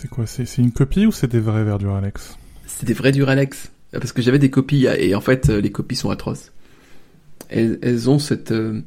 C'est 0.00 0.06
quoi 0.06 0.26
C'est 0.26 0.58
une 0.58 0.70
copie 0.70 1.06
ou 1.06 1.10
c'est 1.10 1.26
des 1.26 1.40
vrais 1.40 1.64
verres 1.64 1.78
Duralex 1.78 2.38
C'est 2.68 2.86
des 2.86 2.92
vrais 2.94 3.10
Duralex. 3.10 3.72
Parce 3.90 4.12
que 4.12 4.22
j'avais 4.22 4.38
des 4.38 4.48
copies 4.48 4.86
et 4.86 5.16
en 5.16 5.20
fait, 5.20 5.48
euh, 5.50 5.60
les 5.60 5.72
copies 5.72 5.96
sont 5.96 6.10
atroces. 6.10 6.52
Elles, 7.48 8.08
ont 8.08 8.20
cette, 8.20 8.52
euh, 8.52 8.80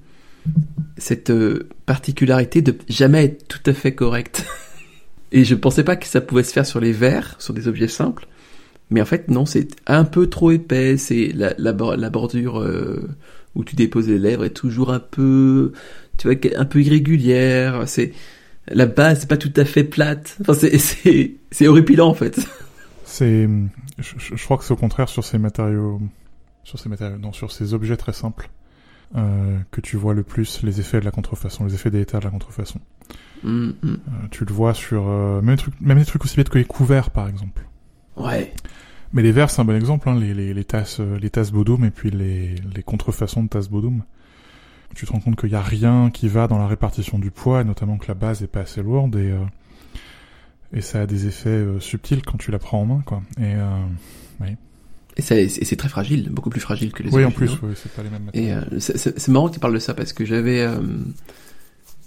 cette 0.98 1.30
euh, 1.30 1.68
particularité 1.86 2.62
de 2.62 2.78
jamais 2.88 3.26
être 3.26 3.46
tout 3.50 3.70
à 3.70 3.74
fait 3.74 3.94
correctes. 3.94 4.46
et 5.34 5.44
je 5.44 5.54
pensais 5.56 5.84
pas 5.84 5.98
que 5.98 6.06
ça 6.06 6.22
pouvait 6.22 6.44
se 6.44 6.54
faire 6.54 6.66
sur 6.66 6.80
les 6.80 6.94
verres, 6.94 7.36
sur 7.40 7.54
des 7.54 7.68
objets 7.68 7.90
simples. 7.90 8.26
Mais 8.90 9.02
en 9.02 9.06
fait, 9.06 9.28
non, 9.28 9.46
c'est 9.46 9.68
un 9.88 10.06
peu 10.06 10.28
trop 10.28 10.52
épais. 10.52 10.96
C'est 10.96 11.34
la, 11.36 11.54
la, 11.58 11.74
bor- 11.74 11.98
la 11.98 12.10
bordure 12.10 12.62
euh, 12.62 13.10
où 13.56 13.66
tu 13.66 13.76
déposes 13.76 14.08
les 14.08 14.18
lèvres 14.20 14.46
est 14.46 14.52
toujours 14.52 14.94
un 14.94 15.00
peu, 15.02 15.74
tu 16.18 16.30
vois, 16.30 16.38
un 16.56 16.66
peu 16.66 16.82
irrégulière. 16.82 17.84
C'est 17.88 18.14
la 18.68 18.86
base, 18.86 19.22
c'est 19.22 19.30
pas 19.30 19.38
tout 19.38 19.54
à 19.56 19.66
fait 19.66 19.84
plate. 19.84 20.38
Enfin, 20.42 20.54
c'est 20.54 20.78
c'est 20.78 21.36
c'est 21.52 21.68
horripilant 21.68 22.08
en 22.10 22.14
fait. 22.14 22.40
C'est, 23.04 23.48
je, 23.98 24.14
je- 24.18 24.44
crois 24.46 24.58
que 24.58 24.64
c'est 24.64 24.72
au 24.74 24.78
contraire 24.78 25.10
sur 25.10 25.26
ces 25.26 25.38
matériaux, 25.38 26.00
sur 26.64 26.80
ces 26.80 26.88
matériaux, 26.88 27.18
non, 27.18 27.34
sur 27.34 27.52
ces 27.52 27.74
objets 27.74 27.98
très 27.98 28.14
simples, 28.14 28.50
euh, 29.18 29.58
que 29.72 29.82
tu 29.82 29.98
vois 29.98 30.14
le 30.14 30.24
plus 30.24 30.64
les 30.64 30.80
effets 30.80 31.00
de 31.02 31.06
la 31.06 31.12
contrefaçon, 31.12 31.66
les 31.66 31.74
effets 31.74 31.92
délétères 31.92 32.22
de 32.22 32.26
la 32.26 32.32
contrefaçon. 32.32 32.80
Hum, 33.44 33.74
hum. 33.84 34.00
Euh, 34.08 34.28
tu 34.30 34.46
le 34.46 34.54
vois 34.54 34.74
sur 34.74 35.10
euh, 35.10 35.42
même, 35.42 35.56
des 35.56 35.62
trucs, 35.62 35.82
même 35.82 36.00
des 36.00 36.06
trucs 36.06 36.24
aussi 36.24 36.38
bêtes 36.38 36.50
que 36.50 36.58
les 36.60 36.64
couverts, 36.66 37.10
par 37.10 37.28
exemple. 37.28 37.68
Ouais. 38.16 38.54
Mais 39.14 39.24
les 39.24 39.34
verres, 39.34 39.50
c'est 39.50 39.62
un 39.62 39.66
bon 39.66 39.76
exemple, 39.76 40.08
hein, 40.08 40.18
les, 40.18 40.34
les, 40.34 40.54
les 40.54 40.64
tasses, 40.64 41.02
euh, 41.02 41.18
les 41.20 41.30
tasses 41.30 41.52
Bodum 41.52 41.84
et 41.84 41.92
puis 41.92 42.12
les, 42.12 42.56
les 42.74 42.84
contrefaçons 42.84 43.44
de 43.44 43.50
tasses 43.50 43.68
Bodum. 43.68 44.04
Tu 44.96 45.06
te 45.06 45.12
rends 45.12 45.20
compte 45.20 45.40
qu'il 45.40 45.50
y 45.50 45.56
a 45.56 45.62
rien 45.62 46.10
qui 46.12 46.28
va 46.28 46.48
dans 46.48 46.58
la 46.58 46.68
répartition 46.68 47.18
du 47.18 47.32
poids, 47.32 47.62
et 47.62 47.64
notamment 47.64 47.98
que 47.98 48.08
la 48.08 48.14
base 48.14 48.44
est 48.44 48.48
pas 48.48 48.62
assez 48.62 48.82
lourde 48.84 49.16
et 49.16 49.32
euh, 49.32 49.40
et 50.74 50.82
ça 50.82 51.02
a 51.02 51.06
des 51.06 51.28
effets 51.28 51.50
euh, 51.50 51.80
subtils 51.80 52.22
quand 52.22 52.38
tu 52.38 52.52
la 52.52 52.60
prends 52.60 52.82
en 52.82 52.86
main, 52.86 53.02
quoi. 53.06 53.22
Et 53.38 53.56
euh, 53.56 53.68
c'est 55.18 55.44
et 55.44 55.50
c'est 55.50 55.76
très 55.76 55.90
fragile, 55.90 56.30
beaucoup 56.30 56.50
plus 56.50 56.62
fragile 56.62 56.92
que 56.94 57.04
les 57.04 57.10
oui, 57.14 57.26
en 57.26 57.32
plus, 57.32 57.52
oui, 57.64 57.74
c'est 57.76 57.92
pas 57.94 58.04
les 58.04 58.10
mêmes 58.10 58.24
matériaux. 58.24 58.62
Et 58.76 58.80
c'est- 58.80 59.28
marrant 59.28 59.50
que 59.50 59.54
tu 59.54 59.60
parles 59.60 59.74
de 59.74 59.80
ça 59.80 59.94
parce 59.94 60.14
que 60.14 60.24
j'avais 60.26 60.66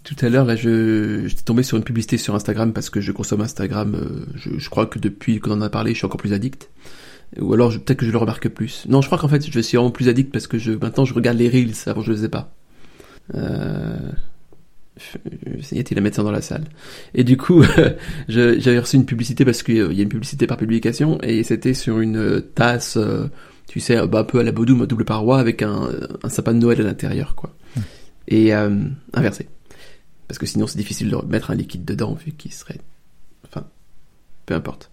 tout 0.03 0.17
à 0.20 0.28
l'heure 0.28 0.45
là, 0.45 0.56
je 0.56 1.25
j'étais 1.27 1.42
tombé 1.42 1.62
sur 1.62 1.77
une 1.77 1.84
publicité 1.84 2.17
sur 2.19 2.34
Instagram 2.34 2.73
parce 2.73 2.91
que 2.91 3.01
je 3.01 3.12
consomme 3.12 3.41
Instagram. 3.41 4.27
je, 4.34 4.58
je 4.58 4.70
crois 4.70 4.86
que 4.86 4.98
depuis 4.98 5.41
qu'on 5.41 5.53
en 5.53 5.62
a 5.62 5.70
parlé, 5.70 5.92
je 5.92 5.98
suis 5.98 6.06
encore 6.06 6.19
plus 6.19 6.33
addict. 6.33 6.70
Ou 7.41 7.53
alors 7.53 7.70
peut-être 7.73 7.98
que 7.98 8.06
je 8.06 8.12
le 8.12 8.19
remarque 8.19 8.48
plus. 8.48 8.84
Non, 8.89 9.01
je 9.01 9.06
crois 9.06 9.19
qu'en 9.19 9.28
fait 9.28 9.45
je 9.51 9.61
suis 9.61 9.77
vraiment 9.77 9.91
plus 9.91 10.08
addict 10.08 10.30
parce 10.33 10.47
que 10.47 10.58
je 10.58 10.73
maintenant 10.73 11.05
je 11.05 11.14
regarde 11.14 11.36
les 11.39 11.48
reels. 11.48 11.75
Avant 11.86 12.03
je 12.03 12.11
le 12.11 12.17
faisais 12.17 12.28
pas. 12.28 12.55
Euh... 13.34 14.12
Essayez 15.58 15.83
de 15.83 16.00
la 16.00 16.12
ça 16.12 16.22
dans 16.22 16.30
la 16.30 16.42
salle? 16.42 16.64
Et 17.14 17.25
du 17.25 17.36
coup, 17.36 17.64
j'avais 18.28 18.78
reçu 18.78 18.97
une 18.97 19.06
publicité 19.06 19.44
parce 19.44 19.62
qu'il 19.62 19.92
y 19.92 20.00
a 20.00 20.03
une 20.03 20.08
publicité 20.08 20.47
par 20.47 20.56
publication 20.56 21.20
et 21.22 21.42
c'était 21.42 21.75
sur 21.75 22.00
une 22.00 22.17
euh, 22.17 22.41
tasse, 22.41 22.97
euh, 22.97 23.27
tu 23.67 23.80
sais, 23.80 24.06
bah, 24.06 24.20
un 24.20 24.25
peu 24.25 24.39
à 24.39 24.42
la 24.45 24.52
Bodum, 24.52 24.83
à 24.83 24.86
double 24.86 25.05
paroi 25.05 25.41
avec 25.41 25.62
un, 25.62 25.91
un 26.22 26.28
sapin 26.28 26.55
de 26.55 26.58
Noël 26.58 26.80
à 26.80 26.84
l'intérieur, 26.84 27.34
quoi. 27.34 27.55
Mm. 27.77 27.80
Et 28.28 28.55
euh, 28.55 28.80
inversé. 29.12 29.48
Parce 30.28 30.39
que 30.39 30.47
sinon 30.47 30.67
c'est 30.67 30.78
difficile 30.78 31.11
de 31.11 31.17
mettre 31.28 31.50
un 31.50 31.55
liquide 31.55 31.84
dedans 31.84 32.14
vu 32.14 32.33
qu'il 32.33 32.52
serait... 32.52 32.78
Enfin, 33.45 33.67
peu 34.47 34.55
importe. 34.55 34.91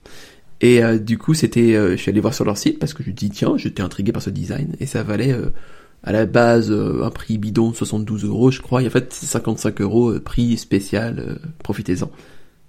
Et 0.62 0.84
euh, 0.84 1.00
du 1.00 1.18
coup, 1.18 1.34
c'était, 1.34 1.76
euh, 1.76 1.92
je 1.92 2.02
suis 2.02 2.12
allé 2.12 2.20
voir 2.20 2.34
sur 2.34 2.46
leur 2.46 2.58
site 2.58 2.80
parce 2.80 2.94
que 2.94 3.04
je 3.04 3.12
dis 3.12 3.30
tiens, 3.30 3.58
j'étais 3.58 3.82
intrigué 3.82 4.12
par 4.12 4.22
ce 4.22 4.30
design 4.30 4.76
et 4.80 4.86
ça 4.86 5.02
valait 5.04 5.34
euh, 5.34 5.50
à 6.04 6.12
la 6.12 6.26
base 6.26 6.72
euh, 6.72 7.04
un 7.04 7.12
prix 7.12 7.38
bidon 7.38 7.72
de 7.72 7.76
72 7.76 8.26
euros, 8.26 8.52
je 8.52 8.62
crois. 8.62 8.82
Et 8.82 8.88
en 8.88 8.90
fait, 8.90 9.14
c'est 9.14 9.26
55 9.26 9.82
euros 9.82 10.12
euh, 10.12 10.20
prix 10.20 10.58
spécial. 10.58 11.20
euh, 11.20 11.36
Profitez-en. 11.64 12.10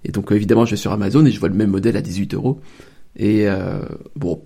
Et 0.04 0.12
donc 0.12 0.32
évidemment, 0.32 0.64
je 0.64 0.72
vais 0.72 0.76
sur 0.76 0.92
Amazon 0.92 1.24
et 1.24 1.30
je 1.30 1.38
vois 1.38 1.48
le 1.48 1.54
même 1.54 1.70
modèle 1.70 1.96
à 1.96 2.02
18 2.02 2.34
euros. 2.34 2.60
Et 3.16 3.48
euh, 3.48 3.80
bon, 4.16 4.42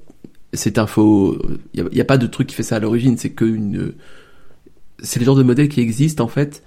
c'est 0.53 0.79
un 0.79 0.87
faux. 0.87 1.39
Il 1.75 1.85
n'y 1.85 2.01
a, 2.01 2.05
pas 2.05 2.19
de 2.19 2.27
truc 2.27 2.49
qui 2.49 2.55
fait 2.55 2.63
ça 2.63 2.77
à 2.77 2.81
l'origine. 2.81 3.17
C'est 3.17 3.31
que 3.31 3.45
une. 3.45 3.95
C'est 5.03 5.21
le 5.21 5.27
genre 5.27 5.37
de 5.37 5.43
modèle 5.43 5.69
qui 5.69 5.81
existe 5.81 6.21
en 6.21 6.29
fait 6.29 6.63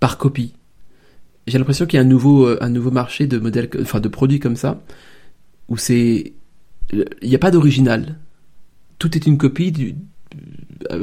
par 0.00 0.18
copie. 0.18 0.54
J'ai 1.46 1.58
l'impression 1.58 1.86
qu'il 1.86 1.98
y 1.98 2.02
a 2.02 2.04
un 2.04 2.08
nouveau, 2.08 2.48
un 2.62 2.68
nouveau 2.70 2.90
marché 2.90 3.26
de 3.26 3.38
modèles, 3.38 3.68
enfin 3.80 4.00
de 4.00 4.08
produits 4.08 4.40
comme 4.40 4.56
ça, 4.56 4.82
où 5.68 5.76
c'est, 5.76 6.32
il 6.92 7.06
n'y 7.22 7.34
a 7.34 7.38
pas 7.38 7.50
d'original. 7.50 8.18
Tout 8.98 9.14
est 9.16 9.26
une 9.26 9.36
copie 9.36 9.72
du, 9.72 9.94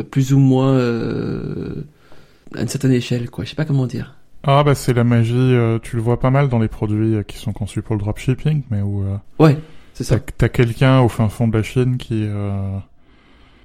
plus 0.09 0.33
ou 0.33 0.39
moins 0.39 0.73
euh, 0.73 1.83
à 2.55 2.61
une 2.61 2.67
certaine 2.67 2.91
échelle, 2.91 3.29
quoi. 3.29 3.43
Je 3.43 3.49
sais 3.51 3.55
pas 3.55 3.65
comment 3.65 3.87
dire. 3.87 4.15
Ah 4.43 4.63
bah 4.63 4.73
c'est 4.73 4.93
la 4.93 5.03
magie, 5.03 5.33
euh, 5.35 5.77
tu 5.81 5.95
le 5.95 6.01
vois 6.01 6.19
pas 6.19 6.31
mal 6.31 6.49
dans 6.49 6.57
les 6.59 6.67
produits 6.67 7.15
euh, 7.15 7.23
qui 7.23 7.37
sont 7.37 7.53
conçus 7.53 7.83
pour 7.83 7.95
le 7.95 8.01
dropshipping, 8.01 8.63
mais 8.71 8.81
où 8.81 9.03
euh, 9.03 9.17
Ouais, 9.37 9.57
c'est 9.93 10.03
ça. 10.03 10.19
t'as 10.19 10.49
quelqu'un 10.49 10.99
au 11.01 11.09
fin 11.09 11.29
fond 11.29 11.47
de 11.47 11.55
la 11.55 11.61
Chine 11.63 11.97
qui 11.97 12.23
euh, 12.27 12.77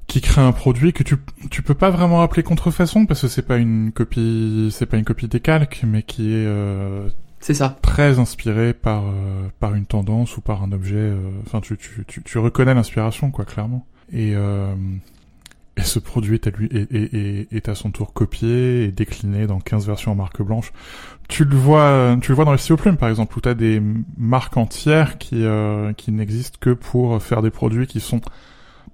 qui 0.07 0.21
crée 0.21 0.43
un 0.43 0.53
produit 0.53 0.93
que 0.93 1.03
tu 1.03 1.17
tu 1.51 1.63
peux 1.63 1.75
pas 1.75 1.89
vraiment 1.91 2.21
appeler 2.21 2.43
contrefaçon 2.43 3.07
parce 3.07 3.23
que 3.23 3.29
c'est 3.29 3.41
pas 3.47 3.57
une 3.57 3.91
copie 3.91 4.69
c'est 4.71 4.85
pas 4.87 4.99
une 4.99 5.05
copie 5.05 5.29
décalque, 5.29 5.83
mais 5.87 6.03
qui 6.03 6.31
est 6.35 6.45
euh, 6.47 7.09
C'est 7.41 7.55
ça. 7.55 7.79
très 7.81 8.19
inspiré 8.19 8.75
par 8.75 9.05
euh, 9.07 9.49
par 9.61 9.75
une 9.75 9.87
tendance 9.87 10.37
ou 10.37 10.43
par 10.43 10.63
un 10.63 10.73
objet. 10.73 10.95
euh, 10.97 11.17
Enfin, 11.47 11.61
tu, 11.63 11.79
tu 11.79 12.05
tu 12.07 12.23
tu 12.23 12.37
reconnais 12.39 12.75
l'inspiration 12.75 13.31
quoi 13.31 13.47
clairement. 13.47 13.87
Et 14.13 14.35
euh, 14.37 14.75
et 15.77 15.83
ce 15.83 15.99
produit 15.99 16.35
est 16.35 16.47
à 16.47 16.51
lui 16.51 16.67
est, 16.71 16.91
est, 16.93 17.53
est, 17.53 17.69
à 17.69 17.75
son 17.75 17.91
tour 17.91 18.13
copié 18.15 18.85
et 18.85 18.91
décliné 18.93 19.47
dans 19.47 19.61
15 19.61 19.87
versions 19.87 20.13
en 20.13 20.15
marque 20.15 20.41
blanche. 20.43 20.73
Tu 21.29 21.45
le 21.45 21.55
vois 21.57 22.17
tu 22.23 22.31
le 22.31 22.35
vois 22.37 22.45
dans 22.47 22.53
les 22.55 22.77
plumes 22.79 22.97
par 22.97 23.09
exemple 23.11 23.37
où 23.37 23.41
tu 23.41 23.49
as 23.49 23.55
des 23.55 23.83
marques 24.17 24.57
entières 24.57 25.19
qui 25.19 25.45
euh, 25.45 25.93
qui 25.93 26.13
n'existent 26.13 26.59
que 26.61 26.71
pour 26.71 27.23
faire 27.23 27.43
des 27.43 27.51
produits 27.51 27.87
qui 27.87 28.01
sont 28.01 28.21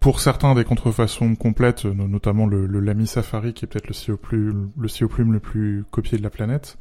pour 0.01 0.19
certains 0.19 0.57
des 0.57 0.65
contrefaçons 0.65 1.37
complètes, 1.37 1.85
no- 1.85 2.09
notamment 2.09 2.47
le, 2.47 2.67
le 2.67 2.81
Lamy 2.81 3.07
Safari 3.07 3.53
qui 3.53 3.65
est 3.65 3.69
peut-être 3.69 3.89
le 4.09 4.17
plume 4.17 4.71
le 4.77 5.07
plume 5.09 5.33
le 5.33 5.39
plus 5.41 5.85
copié 5.93 6.19
de 6.19 6.23
la 6.25 6.31
planète 6.31 6.79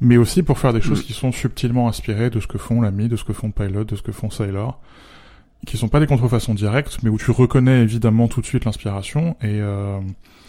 mais 0.00 0.18
aussi 0.18 0.42
pour 0.42 0.58
faire 0.58 0.72
des 0.74 0.80
choses 0.82 1.00
Mm. 1.00 1.04
qui 1.04 1.12
sont 1.14 1.32
subtilement 1.32 1.88
inspirées 1.88 2.30
de 2.30 2.38
ce 2.38 2.46
que 2.46 2.58
font 2.58 2.80
l'ami, 2.82 3.08
de 3.08 3.16
ce 3.16 3.24
que 3.24 3.32
font 3.32 3.50
Pilot, 3.50 3.84
de 3.84 3.96
ce 3.96 4.02
que 4.02 4.12
font 4.12 4.28
Sailor, 4.30 4.78
qui 5.64 5.76
sont 5.76 5.88
pas 5.88 6.00
des 6.00 6.06
contrefaçons 6.06 6.54
directes, 6.54 6.98
mais 7.02 7.08
où 7.10 7.18
tu 7.18 7.30
reconnais 7.30 7.82
évidemment 7.82 8.28
tout 8.28 8.40
de 8.40 8.46
suite 8.46 8.64
l'inspiration 8.64 9.36
et 9.42 9.60
euh, 9.60 9.98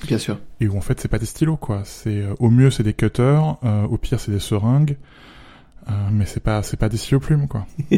Bien 0.06 0.18
sûr. 0.19 0.38
et 0.62 0.68
où 0.68 0.78
en 0.78 0.81
fait 0.81 1.00
c'est 1.00 1.07
pas 1.07 1.18
des 1.19 1.25
stylos 1.25 1.57
quoi. 1.57 1.81
C'est 1.85 2.22
euh, 2.22 2.34
au 2.40 2.50
mieux 2.50 2.69
c'est 2.69 2.84
des 2.84 2.94
cutters, 2.94 3.57
euh, 3.63 3.84
au 3.85 3.97
pire 3.97 4.19
c'est 4.19 4.31
des 4.31 4.40
seringues, 4.40 4.97
euh, 5.90 5.94
mais 6.12 6.25
c'est 6.25 6.41
pas 6.44 6.62
c'est 6.62 6.78
pas 6.78 6.90
des 6.90 6.97
stylos 6.97 7.19
plumes 7.19 7.47
quoi. 7.47 7.66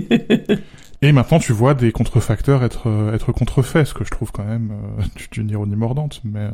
et 1.02 1.12
maintenant 1.12 1.40
tu 1.40 1.52
vois 1.52 1.74
des 1.74 1.92
contrefacteurs 1.92 2.64
être 2.64 2.88
euh, 2.88 3.14
être 3.14 3.32
contrefaits, 3.34 3.86
ce 3.86 3.94
que 3.94 4.06
je 4.06 4.12
trouve 4.12 4.32
quand 4.32 4.46
même 4.46 4.72
euh, 4.72 5.04
d'une 5.32 5.50
ironie 5.50 5.76
mordante, 5.76 6.22
mais 6.24 6.40
euh, 6.46 6.52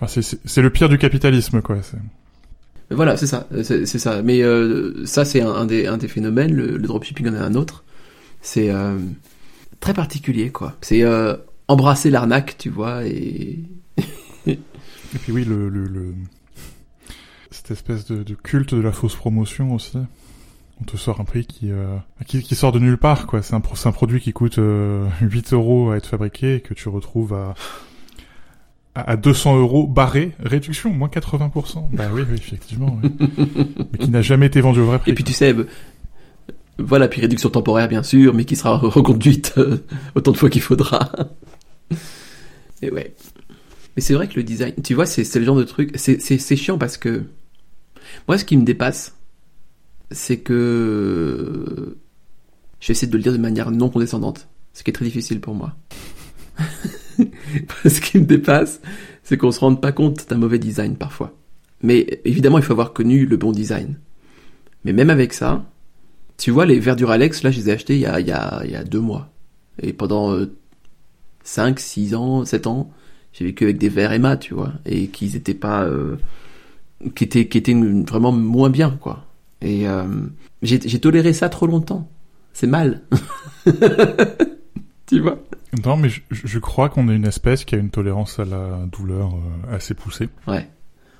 enfin 0.00 0.20
c'est 0.22 0.62
le 0.62 0.70
pire 0.70 0.88
du 0.88 0.98
capitalisme 0.98 1.62
quoi. 1.62 1.78
C'est 1.82 1.98
Voilà, 2.90 3.16
c'est 3.16 3.26
ça, 3.26 3.46
c'est 3.62 3.86
ça. 3.86 4.22
Mais 4.22 4.42
euh, 4.42 5.04
ça, 5.06 5.24
c'est 5.24 5.40
un, 5.40 5.50
un 5.50 5.64
des, 5.64 5.86
un 5.86 5.96
des 5.96 6.08
phénomènes. 6.08 6.52
Le, 6.52 6.76
le 6.76 6.86
dropshipping 6.86 7.28
en 7.28 7.34
est 7.34 7.38
un 7.38 7.54
autre. 7.54 7.84
C'est 8.42 8.68
euh, 8.70 8.98
très 9.80 9.94
particulier, 9.94 10.50
quoi. 10.50 10.76
C'est 10.82 11.02
euh, 11.02 11.36
embrasser 11.68 12.10
l'arnaque, 12.10 12.56
tu 12.58 12.68
vois, 12.68 13.04
et 13.06 13.60
Et 15.14 15.18
puis 15.18 15.32
oui, 15.32 15.44
le, 15.44 15.68
le, 15.68 15.84
le... 15.86 16.14
cette 17.50 17.70
espèce 17.70 18.06
de, 18.06 18.22
de 18.22 18.34
culte 18.34 18.74
de 18.74 18.80
la 18.80 18.92
fausse 18.92 19.14
promotion 19.14 19.74
aussi. 19.74 19.98
On 20.80 20.84
te 20.84 20.96
sort 20.96 21.20
un 21.20 21.24
prix 21.24 21.44
qui, 21.46 21.70
euh, 21.70 21.96
qui, 22.26 22.42
qui 22.42 22.54
sort 22.54 22.72
de 22.72 22.78
nulle 22.78 22.96
part, 22.98 23.26
quoi. 23.26 23.42
C'est 23.42 23.54
un, 23.54 23.62
un 23.84 23.92
produit 23.92 24.20
qui 24.20 24.32
coûte 24.32 24.58
euh, 24.58 25.06
8 25.20 25.52
euros 25.52 25.90
à 25.90 25.96
être 25.96 26.06
fabriqué 26.06 26.56
et 26.56 26.60
que 26.60 26.74
tu 26.74 26.88
retrouves 26.88 27.34
à, 27.34 27.54
à 28.94 29.12
à 29.12 29.16
200 29.16 29.58
euros 29.58 29.86
barré, 29.86 30.32
réduction, 30.40 30.90
moins 30.90 31.08
80%. 31.08 31.88
Bah 31.92 32.04
oui, 32.12 32.22
oui, 32.28 32.34
effectivement. 32.36 32.98
oui. 33.02 33.10
Mais 33.92 33.98
qui 33.98 34.10
n'a 34.10 34.22
jamais 34.22 34.46
été 34.46 34.60
vendu 34.60 34.80
au 34.80 34.86
vrai 34.86 34.98
prix. 34.98 35.10
Et 35.10 35.14
puis 35.14 35.24
tu 35.24 35.32
sais, 35.32 35.54
voilà, 36.78 37.08
puis 37.08 37.20
réduction 37.20 37.50
temporaire 37.50 37.88
bien 37.88 38.02
sûr, 38.02 38.34
mais 38.34 38.44
qui 38.44 38.56
sera 38.56 38.76
reconduite 38.78 39.54
euh, 39.58 39.78
autant 40.14 40.32
de 40.32 40.36
fois 40.36 40.50
qu'il 40.50 40.62
faudra. 40.62 41.12
Et 42.82 42.90
ouais. 42.90 43.14
Mais 43.96 44.02
c'est 44.02 44.14
vrai 44.14 44.26
que 44.26 44.36
le 44.36 44.42
design, 44.42 44.74
tu 44.82 44.94
vois, 44.94 45.06
c'est 45.06 45.34
le 45.36 45.44
genre 45.44 45.56
de 45.56 45.64
truc, 45.64 45.92
c'est 45.96 46.56
chiant 46.56 46.78
parce 46.78 46.96
que 46.96 47.24
moi, 48.26 48.38
ce 48.38 48.44
qui 48.44 48.56
me 48.56 48.64
dépasse, 48.64 49.14
c'est 50.10 50.38
que 50.38 51.96
je 52.80 52.88
vais 52.88 52.92
essayer 52.92 53.10
de 53.10 53.16
le 53.16 53.22
dire 53.22 53.32
de 53.32 53.38
manière 53.38 53.70
non 53.70 53.90
condescendante, 53.90 54.48
ce 54.72 54.82
qui 54.82 54.90
est 54.90 54.94
très 54.94 55.04
difficile 55.04 55.40
pour 55.40 55.54
moi. 55.54 55.76
ce 57.84 58.00
qui 58.00 58.18
me 58.18 58.24
dépasse, 58.24 58.80
c'est 59.22 59.36
qu'on 59.36 59.52
se 59.52 59.60
rende 59.60 59.80
pas 59.80 59.92
compte 59.92 60.28
d'un 60.28 60.38
mauvais 60.38 60.58
design 60.58 60.96
parfois. 60.96 61.36
Mais 61.82 62.20
évidemment, 62.24 62.58
il 62.58 62.64
faut 62.64 62.72
avoir 62.72 62.92
connu 62.92 63.26
le 63.26 63.36
bon 63.36 63.52
design. 63.52 63.98
Mais 64.84 64.92
même 64.92 65.10
avec 65.10 65.32
ça, 65.32 65.64
tu 66.42 66.50
vois, 66.50 66.66
les 66.66 66.80
verres 66.80 66.96
Duralex, 66.96 67.44
là, 67.44 67.52
je 67.52 67.58
les 67.60 67.68
ai 67.70 67.72
achetés 67.72 67.94
il 67.94 68.00
y 68.00 68.06
a, 68.06 68.18
il 68.18 68.26
y 68.26 68.32
a, 68.32 68.62
il 68.64 68.72
y 68.72 68.74
a 68.74 68.82
deux 68.82 68.98
mois. 68.98 69.30
Et 69.80 69.92
pendant 69.92 70.32
euh, 70.32 70.52
5, 71.44 71.78
6 71.78 72.16
ans, 72.16 72.44
7 72.44 72.66
ans, 72.66 72.90
j'ai 73.32 73.44
vécu 73.44 73.62
avec 73.62 73.78
des 73.78 73.88
verres 73.88 74.12
Emma, 74.12 74.36
tu 74.36 74.52
vois, 74.52 74.72
et 74.84 75.06
qu'ils 75.06 75.36
étaient 75.36 75.54
pas... 75.54 75.84
euh, 75.84 76.16
qui 77.14 77.22
étaient, 77.22 77.46
qui 77.46 77.58
étaient 77.58 77.74
vraiment 77.74 78.32
moins 78.32 78.70
bien, 78.70 78.90
quoi. 79.00 79.24
Et 79.60 79.86
euh, 79.86 80.02
j'ai 80.62 80.98
toléré 80.98 81.32
ça 81.32 81.48
trop 81.48 81.68
longtemps. 81.68 82.10
C'est 82.52 82.66
mal. 82.66 83.02
tu 85.06 85.20
vois? 85.20 85.38
Non, 85.84 85.96
mais 85.96 86.08
je, 86.08 86.22
je 86.32 86.58
crois 86.58 86.88
qu'on 86.88 87.08
est 87.08 87.14
une 87.14 87.24
espèce 87.24 87.64
qui 87.64 87.76
a 87.76 87.78
une 87.78 87.90
tolérance 87.90 88.40
à 88.40 88.44
la 88.44 88.84
douleur 88.90 89.32
euh, 89.32 89.76
assez 89.76 89.94
poussée. 89.94 90.28
Ouais. 90.48 90.68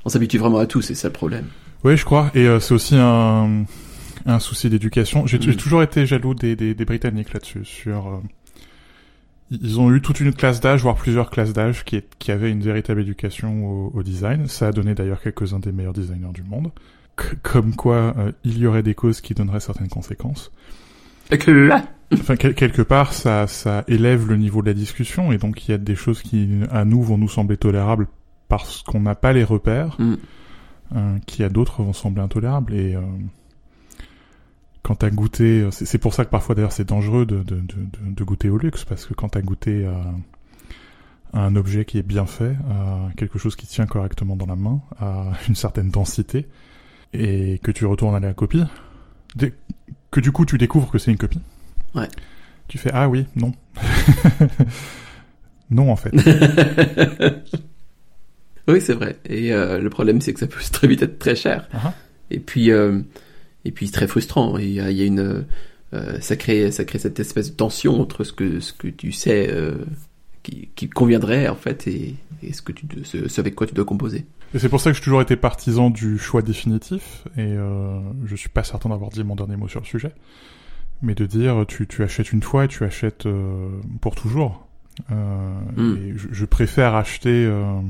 On 0.05 0.09
s'habitue 0.09 0.39
vraiment 0.39 0.59
à 0.59 0.67
tout, 0.67 0.83
c'est 0.83 0.97
ça 0.97 1.07
le 1.07 1.13
problème. 1.13 1.47
Oui, 1.85 1.97
je 1.97 2.05
crois. 2.05 2.33
Et 2.35 2.47
euh, 2.49 2.59
c'est 2.59 2.75
aussi 2.75 2.97
un, 2.97 3.65
un 4.27 4.39
souci 4.39 4.69
d'éducation. 4.71 5.27
J'ai 5.27 5.39
Mm. 5.39 5.57
toujours 5.57 5.83
été 5.83 6.07
jaloux 6.07 6.35
des, 6.35 6.57
des, 6.57 6.75
des 6.75 6.85
Britanniques 6.85 7.33
là-dessus. 7.33 7.65
Sur, 7.65 8.09
euh, 8.09 8.19
ils 9.51 9.79
ont 9.81 9.93
eu 9.93 10.01
toute 10.01 10.21
une 10.21 10.33
classe 10.33 10.61
d'âge, 10.61 10.83
voire 10.83 10.97
plusieurs 10.97 11.29
classes 11.31 11.53
d'âge, 11.53 11.85
qui, 11.85 12.01
qui 12.19 12.33
avaient 12.33 12.51
une 12.51 12.63
véritable 12.63 13.01
éducation 13.03 13.67
au, 13.67 13.91
au 13.95 14.03
design. 14.03 14.47
Ça 14.49 14.69
a 14.69 14.73
donné 14.73 14.95
d'ailleurs 14.95 15.21
quelques-uns 15.21 15.59
des 15.59 15.73
meilleurs 15.73 15.93
designers 15.93 16.33
du 16.33 16.43
monde. 16.43 16.71
C- 17.21 17.37
comme 17.43 17.75
quoi, 17.77 18.15
euh, 18.17 18.33
il 18.45 18.59
y 18.59 18.67
aurait 18.67 18.83
des 18.83 18.95
causes 18.95 19.21
qui 19.21 19.35
donneraient 19.35 19.61
certaines 19.61 19.89
conséquences. 19.89 20.51
Et 21.31 21.39
que 21.39 21.51
là 21.51 21.85
Enfin, 22.15 22.37
quel- 22.37 22.55
quelque 22.55 22.83
part, 22.83 23.13
ça, 23.15 23.47
ça 23.47 23.85
élève 23.89 24.29
le 24.29 24.37
niveau 24.37 24.61
de 24.63 24.67
la 24.67 24.75
discussion, 24.75 25.33
et 25.33 25.39
donc 25.39 25.67
il 25.67 25.71
y 25.71 25.75
a 25.75 25.79
des 25.79 25.95
choses 25.95 26.21
qui, 26.23 26.47
à 26.71 26.85
nous, 26.85 27.03
vont 27.03 27.17
nous 27.19 27.29
sembler 27.29 27.57
tolérables 27.57 28.07
parce 28.49 28.83
qu'on 28.83 29.01
n'a 29.01 29.15
pas 29.15 29.33
les 29.33 29.45
repères, 29.45 29.97
Mm. 29.99 30.15
euh, 30.97 31.19
qui 31.27 31.43
à 31.45 31.49
d'autres 31.49 31.83
vont 31.83 31.93
sembler 31.95 32.23
intolérables. 32.23 32.75
Et 32.75 32.95
euh, 32.97 33.01
quand 34.83 34.97
t'as 34.97 35.11
goûté, 35.11 35.69
c'est 35.71 35.99
pour 35.99 36.13
ça 36.15 36.25
que 36.25 36.31
parfois 36.31 36.55
d'ailleurs 36.55 36.73
c'est 36.73 36.89
dangereux 36.89 37.25
de, 37.27 37.39
de, 37.43 37.57
de, 37.57 38.11
de- 38.15 38.25
goûter 38.25 38.49
au 38.51 38.59
luxe, 38.59 38.85
parce 38.85 39.07
que 39.07 39.15
quand 39.15 39.29
t'as 39.31 39.41
goûté 39.43 39.87
à, 39.87 41.39
à 41.39 41.45
un 41.45 41.55
objet 41.57 41.85
qui 41.85 41.99
est 41.99 42.03
bien 42.03 42.27
fait, 42.27 42.57
à 42.69 43.09
quelque 43.17 43.39
chose 43.39 43.55
qui 43.57 43.67
tient 43.67 43.87
correctement 43.87 44.35
dans 44.37 44.47
la 44.47 44.57
main, 44.57 44.81
à 44.99 45.33
une 45.49 45.55
certaine 45.55 45.91
densité, 45.91 46.49
et 47.13 47.61
que 47.63 47.71
tu 47.71 47.87
retournes 47.87 48.15
à 48.17 48.21
la 48.21 48.35
copie, 48.35 48.65
que 50.11 50.21
du 50.21 50.33
coup 50.33 50.45
tu 50.47 50.59
découvres 50.59 50.91
que 50.91 50.99
c'est 50.99 51.11
une 51.13 51.19
copie. 51.19 51.41
Ouais. 51.95 52.09
Tu 52.69 52.79
fais 52.79 52.91
ah 52.93 53.09
oui, 53.09 53.27
non. 53.37 53.53
non 55.71 55.91
en 55.93 55.97
fait. 55.97 56.13
Oui, 58.69 58.81
c'est 58.81 58.95
vrai. 58.95 59.17
Et 59.29 59.53
euh, 59.53 59.79
le 59.81 59.91
problème, 59.91 60.21
c'est 60.21 60.33
que 60.33 60.39
ça 60.39 60.47
peut 60.47 60.61
très 60.73 60.87
vite 60.87 61.03
être 61.03 61.19
très 61.19 61.35
cher. 61.35 61.69
Ah. 61.73 61.93
Et 62.31 62.39
puis, 62.39 62.71
euh, 62.71 63.01
et 63.65 63.73
puis 63.73 63.91
très 63.91 64.07
frustrant. 64.07 64.59
Il 64.59 64.73
y 64.73 64.81
a, 64.81 64.91
il 64.91 64.97
y 64.97 65.03
a 65.03 65.07
une, 65.07 65.45
euh, 65.95 66.21
ça 66.21 66.37
crée, 66.37 66.71
ça 66.71 66.85
crée 66.85 66.99
cette 66.99 67.21
espèce 67.21 67.51
de 67.51 67.57
tension 67.57 68.01
entre 68.01 68.25
ce 68.25 68.33
que, 68.33 68.61
ce 68.61 68.73
que 68.73 68.89
tu 68.89 69.13
sais 69.13 69.49
euh, 69.51 69.75
qui, 70.43 70.69
qui 70.75 70.89
conviendrait 70.89 71.49
en 71.49 71.55
fait 71.55 71.87
et, 71.87 72.17
et 72.43 72.53
ce 72.53 72.63
que 72.63 72.73
tu, 72.73 72.87
ce, 73.05 73.29
ce 73.29 73.41
avec 73.41 73.55
quoi 73.55 73.67
tu 73.67 73.75
dois 73.75 73.85
composer. 73.85 74.25
Et 74.55 74.59
c'est 74.59 74.69
pour 74.69 74.81
ça 74.81 74.91
que 74.91 74.97
j'ai 74.97 75.03
toujours 75.03 75.23
été 75.23 75.37
partisan 75.37 75.89
du 75.89 76.19
choix 76.19 76.43
définitif, 76.43 77.25
et 77.39 77.41
euh, 77.41 78.01
je 78.27 78.37
suis 78.37 78.51
pas 78.51 78.65
certain 78.65 78.91
d'avoir 78.91 79.11
dit 79.11 79.25
mon 79.25 79.35
dernier 79.35 79.57
mot 79.57 79.67
sur 79.67 79.81
le 79.81 79.87
sujet, 79.87 80.13
mais 81.01 81.15
de 81.15 81.25
dire 81.25 81.65
tu, 81.67 81.87
tu 81.87 82.03
achètes 82.03 82.33
une 82.33 82.43
fois 82.43 82.67
et 82.67 82.69
tu 82.69 82.85
achètes 82.85 83.25
euh, 83.25 83.71
pour 84.03 84.15
toujours. 84.15 84.69
Mm. 85.09 85.97
Et 85.97 86.13
je, 86.17 86.29
je 86.31 86.45
préfère 86.45 86.95
acheter 86.95 87.47
euh, 87.47 87.81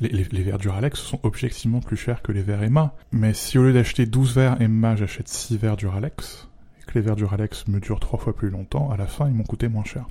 les, 0.00 0.08
les, 0.08 0.24
les 0.30 0.42
verres 0.42 0.58
Duralex 0.58 0.98
sont 1.00 1.20
objectivement 1.22 1.80
plus 1.80 1.96
chers 1.96 2.22
que 2.22 2.32
les 2.32 2.42
verres 2.42 2.62
Emma, 2.62 2.94
mais 3.10 3.34
si 3.34 3.58
au 3.58 3.64
lieu 3.64 3.72
d'acheter 3.72 4.06
12 4.06 4.34
verres 4.34 4.60
Emma, 4.60 4.96
j'achète 4.96 5.28
6 5.28 5.56
verres 5.56 5.76
Duralex, 5.76 6.48
et 6.80 6.90
que 6.90 6.92
les 6.94 7.00
verres 7.00 7.16
Duralex 7.16 7.66
me 7.68 7.80
durent 7.80 8.00
trois 8.00 8.18
fois 8.18 8.34
plus 8.34 8.50
longtemps, 8.50 8.90
à 8.90 8.96
la 8.96 9.06
fin 9.06 9.28
ils 9.28 9.34
m'ont 9.34 9.44
coûté 9.44 9.68
moins 9.68 9.84
cher. 9.84 10.06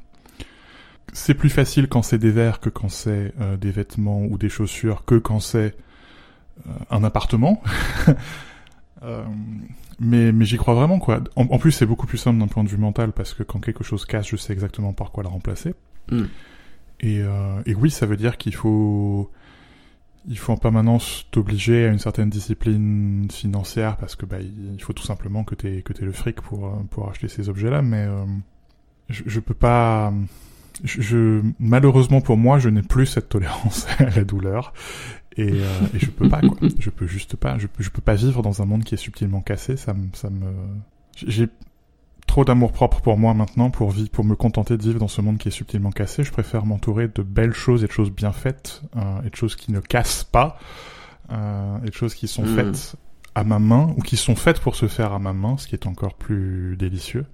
C'est 1.13 1.33
plus 1.33 1.50
facile 1.50 1.88
quand 1.88 2.03
c'est 2.03 2.19
des 2.19 2.31
verres 2.31 2.59
que 2.59 2.69
quand 2.69 2.89
c'est 2.89 3.33
euh, 3.42 3.57
des 3.57 3.71
vêtements 3.71 4.24
ou 4.24 4.38
des 4.38 4.50
chaussures 4.50 5.03
que 5.03 5.15
quand 5.15 5.39
c'est 5.39 5.75
euh, 6.68 6.71
un 6.89 7.03
appartement. 7.03 7.62
Euh, 9.03 9.24
mais 10.00 10.31
mais 10.31 10.45
j'y 10.45 10.57
crois 10.57 10.75
vraiment 10.75 11.00
quoi. 11.00 11.21
En, 11.36 11.48
en 11.50 11.57
plus 11.57 11.71
c'est 11.71 11.88
beaucoup 11.88 12.06
plus 12.06 12.19
simple 12.19 12.38
d'un 12.38 12.45
point 12.45 12.63
de 12.63 12.69
vue 12.69 12.77
mental 12.77 13.13
parce 13.13 13.33
que 13.33 13.42
quand 13.42 13.59
quelque 13.59 13.83
chose 13.83 14.06
casse, 14.06 14.27
je 14.27 14.36
sais 14.36 14.53
exactement 14.53 14.94
par 14.94 15.12
quoi 15.12 15.24
la 15.24 15.30
remplacer. 15.30 15.74
Mm. 16.09 16.24
Et, 17.01 17.19
euh, 17.21 17.62
et 17.65 17.74
oui, 17.75 17.89
ça 17.92 18.06
veut 18.06 18.18
dire 18.18 18.38
qu'il 18.38 18.53
faut 18.56 19.30
il 20.27 20.38
faut 20.38 20.53
en 20.53 20.57
permanence 20.57 21.25
t'obliger 21.31 21.86
à 21.86 21.92
une 21.92 21.98
certaine 21.98 22.30
discipline 22.30 23.27
financière 23.31 23.98
parce 23.98 24.15
que 24.15 24.27
bah 24.27 24.38
il 24.39 24.80
faut 24.80 24.94
tout 24.94 25.01
simplement 25.03 25.44
que 25.44 25.56
t'aies 25.56 25.81
que 25.81 25.94
t'aies 25.94 26.06
le 26.06 26.12
fric 26.12 26.42
pour 26.42 26.68
euh, 26.68 26.71
pour 26.92 27.09
acheter 27.09 27.27
ces 27.27 27.50
objets-là. 27.50 27.81
Mais 27.81 28.06
euh, 28.07 28.24
je, 29.09 29.24
je 29.25 29.39
peux 29.39 29.56
pas. 29.56 30.13
Je, 30.83 31.01
je- 31.01 31.42
malheureusement 31.59 32.21
pour 32.21 32.38
moi, 32.38 32.59
je 32.59 32.69
n'ai 32.69 32.83
plus 32.83 33.07
cette 33.07 33.30
tolérance 33.30 33.88
à 34.00 34.09
la 34.12 34.24
douleur 34.24 34.74
et, 35.38 35.50
euh, 35.53 35.65
et 35.95 36.00
je 36.00 36.12
peux 36.12 36.30
pas 36.30 36.42
quoi. 36.42 36.56
Je 36.80 36.89
peux 36.92 37.07
juste 37.07 37.36
pas. 37.36 37.57
Je, 37.57 37.65
je 37.80 37.89
peux 37.89 38.01
pas 38.01 38.13
vivre 38.15 38.44
dans 38.44 38.62
un 38.62 38.65
monde 38.65 38.83
qui 38.83 38.94
est 38.94 38.98
subtilement 39.00 39.42
cassé. 39.42 39.75
Ça 39.75 39.94
me 39.95 40.06
ça 40.13 40.30
me. 40.30 40.45
J'ai 41.15 41.48
trop 42.31 42.45
d'amour 42.45 42.72
propre 42.72 43.01
pour 43.01 43.18
moi 43.18 43.33
maintenant 43.33 43.69
pour 43.72 43.92
vivre, 43.92 44.10
pour 44.10 44.24
me 44.24 44.38
contenter 44.38 44.78
de 44.78 44.81
vivre 44.81 45.00
dans 45.00 45.10
ce 45.10 45.19
monde 45.19 45.38
qui 45.38 45.50
est 45.50 45.51
subtilement 45.51 45.92
cassé. 45.92 46.24
Je 46.24 46.31
préfère 46.31 46.66
m'entourer 46.66 47.10
de 47.10 47.24
belles 47.24 47.51
choses 47.51 47.83
et 47.83 47.88
de 47.88 47.92
choses 47.92 48.10
bien 48.10 48.31
faites 48.31 48.83
euh, 48.95 49.22
et 49.25 49.30
de 49.30 49.36
choses 49.36 49.57
qui 49.57 49.74
ne 49.74 49.81
cassent 49.81 50.24
pas 50.24 50.57
euh, 51.30 51.78
et 51.83 51.89
de 51.89 51.94
choses 51.94 52.16
qui 52.16 52.30
sont 52.30 52.44
Mm. 52.44 52.56
faites 52.56 52.95
à 53.36 53.44
ma 53.44 53.60
main 53.60 53.94
ou 53.98 54.01
qui 54.01 54.16
sont 54.16 54.38
faites 54.38 54.62
pour 54.62 54.78
se 54.78 54.88
faire 54.88 55.12
à 55.12 55.19
ma 55.19 55.33
main, 55.33 55.57
ce 55.57 55.68
qui 55.68 55.75
est 55.75 55.86
encore 55.88 56.13
plus 56.13 56.78
délicieux. 56.78 57.25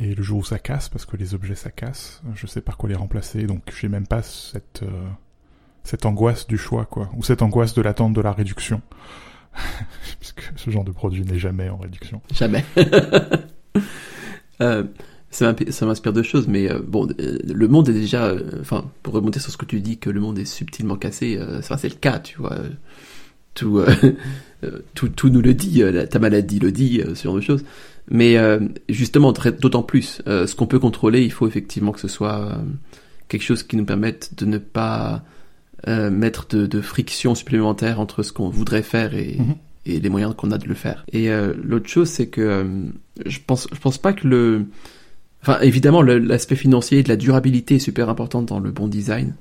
Et 0.00 0.16
le 0.16 0.22
jour 0.24 0.40
où 0.40 0.44
ça 0.44 0.58
casse, 0.58 0.88
parce 0.88 1.06
que 1.06 1.16
les 1.16 1.34
objets 1.34 1.54
ça 1.54 1.70
casse, 1.70 2.20
je 2.34 2.48
sais 2.48 2.60
par 2.60 2.76
quoi 2.76 2.88
les 2.88 2.96
remplacer, 2.96 3.44
donc 3.44 3.72
j'ai 3.80 3.88
même 3.88 4.08
pas 4.08 4.22
cette 4.22 4.82
euh, 4.82 5.08
cette 5.84 6.06
angoisse 6.06 6.48
du 6.48 6.58
choix, 6.58 6.86
quoi, 6.86 7.08
ou 7.16 7.22
cette 7.22 7.40
angoisse 7.40 7.72
de 7.72 7.82
l'attente 7.82 8.14
de 8.14 8.20
la 8.20 8.32
réduction, 8.32 8.82
puisque 10.18 10.52
ce 10.56 10.70
genre 10.70 10.82
de 10.82 10.90
produit 10.90 11.22
n'est 11.22 11.38
jamais 11.38 11.68
en 11.68 11.76
réduction. 11.76 12.20
Jamais. 12.32 12.64
euh, 14.60 14.84
ça 15.30 15.54
m'inspire 15.86 16.12
deux 16.12 16.22
choses, 16.22 16.48
mais 16.48 16.70
euh, 16.70 16.78
bon, 16.86 17.08
euh, 17.20 17.38
le 17.44 17.68
monde 17.68 17.88
est 17.88 17.92
déjà, 17.94 18.34
enfin, 18.60 18.90
pour 19.02 19.14
remonter 19.14 19.40
sur 19.40 19.52
ce 19.52 19.56
que 19.56 19.66
tu 19.66 19.80
dis, 19.80 19.98
que 19.98 20.10
le 20.10 20.20
monde 20.20 20.38
est 20.38 20.44
subtilement 20.44 20.96
cassé, 20.96 21.38
c'est 21.62 21.88
le 21.88 21.94
cas, 21.94 22.18
tu 22.18 22.38
vois. 22.38 22.56
Tout, 23.54 23.82
tout, 24.94 25.08
tout 25.08 25.28
nous 25.30 25.40
le 25.42 25.54
dit, 25.54 25.82
ta 26.10 26.18
maladie 26.18 26.60
le 26.60 26.72
dit, 26.72 27.02
ce 27.14 27.24
genre 27.24 27.34
de 27.34 27.40
choses. 27.40 27.64
Mais 28.10 28.36
justement, 28.88 29.32
d'autant 29.32 29.82
plus, 29.82 30.22
ce 30.26 30.54
qu'on 30.54 30.66
peut 30.66 30.78
contrôler, 30.78 31.22
il 31.24 31.32
faut 31.32 31.46
effectivement 31.46 31.92
que 31.92 32.00
ce 32.00 32.08
soit 32.08 32.58
quelque 33.28 33.42
chose 33.42 33.62
qui 33.62 33.76
nous 33.76 33.84
permette 33.84 34.30
de 34.38 34.46
ne 34.46 34.58
pas 34.58 35.22
mettre 35.86 36.46
de, 36.48 36.66
de 36.66 36.80
friction 36.80 37.34
supplémentaire 37.34 38.00
entre 38.00 38.22
ce 38.22 38.32
qu'on 38.32 38.48
voudrait 38.48 38.82
faire 38.82 39.14
et, 39.14 39.36
Mhm. 39.38 39.56
Et 39.88 40.00
les 40.00 40.08
moyens 40.08 40.34
qu'on 40.36 40.50
a 40.50 40.58
de 40.58 40.66
le 40.68 40.74
faire. 40.74 41.04
Et 41.12 41.30
euh, 41.30 41.54
l'autre 41.62 41.88
chose, 41.88 42.08
c'est 42.08 42.26
que 42.28 42.40
euh, 42.40 42.64
je 43.26 43.38
pense, 43.46 43.68
je 43.72 43.78
pense 43.78 43.98
pas 43.98 44.12
que 44.12 44.26
le, 44.28 44.66
enfin 45.42 45.58
évidemment 45.60 46.02
l'aspect 46.02 46.56
financier 46.56 46.98
et 46.98 47.02
de 47.02 47.08
la 47.08 47.16
durabilité 47.16 47.76
est 47.76 47.80
super 47.80 48.08
important 48.08 48.42
dans 48.42 48.60
le 48.60 48.70
bon 48.70 48.88
design, 48.88 49.34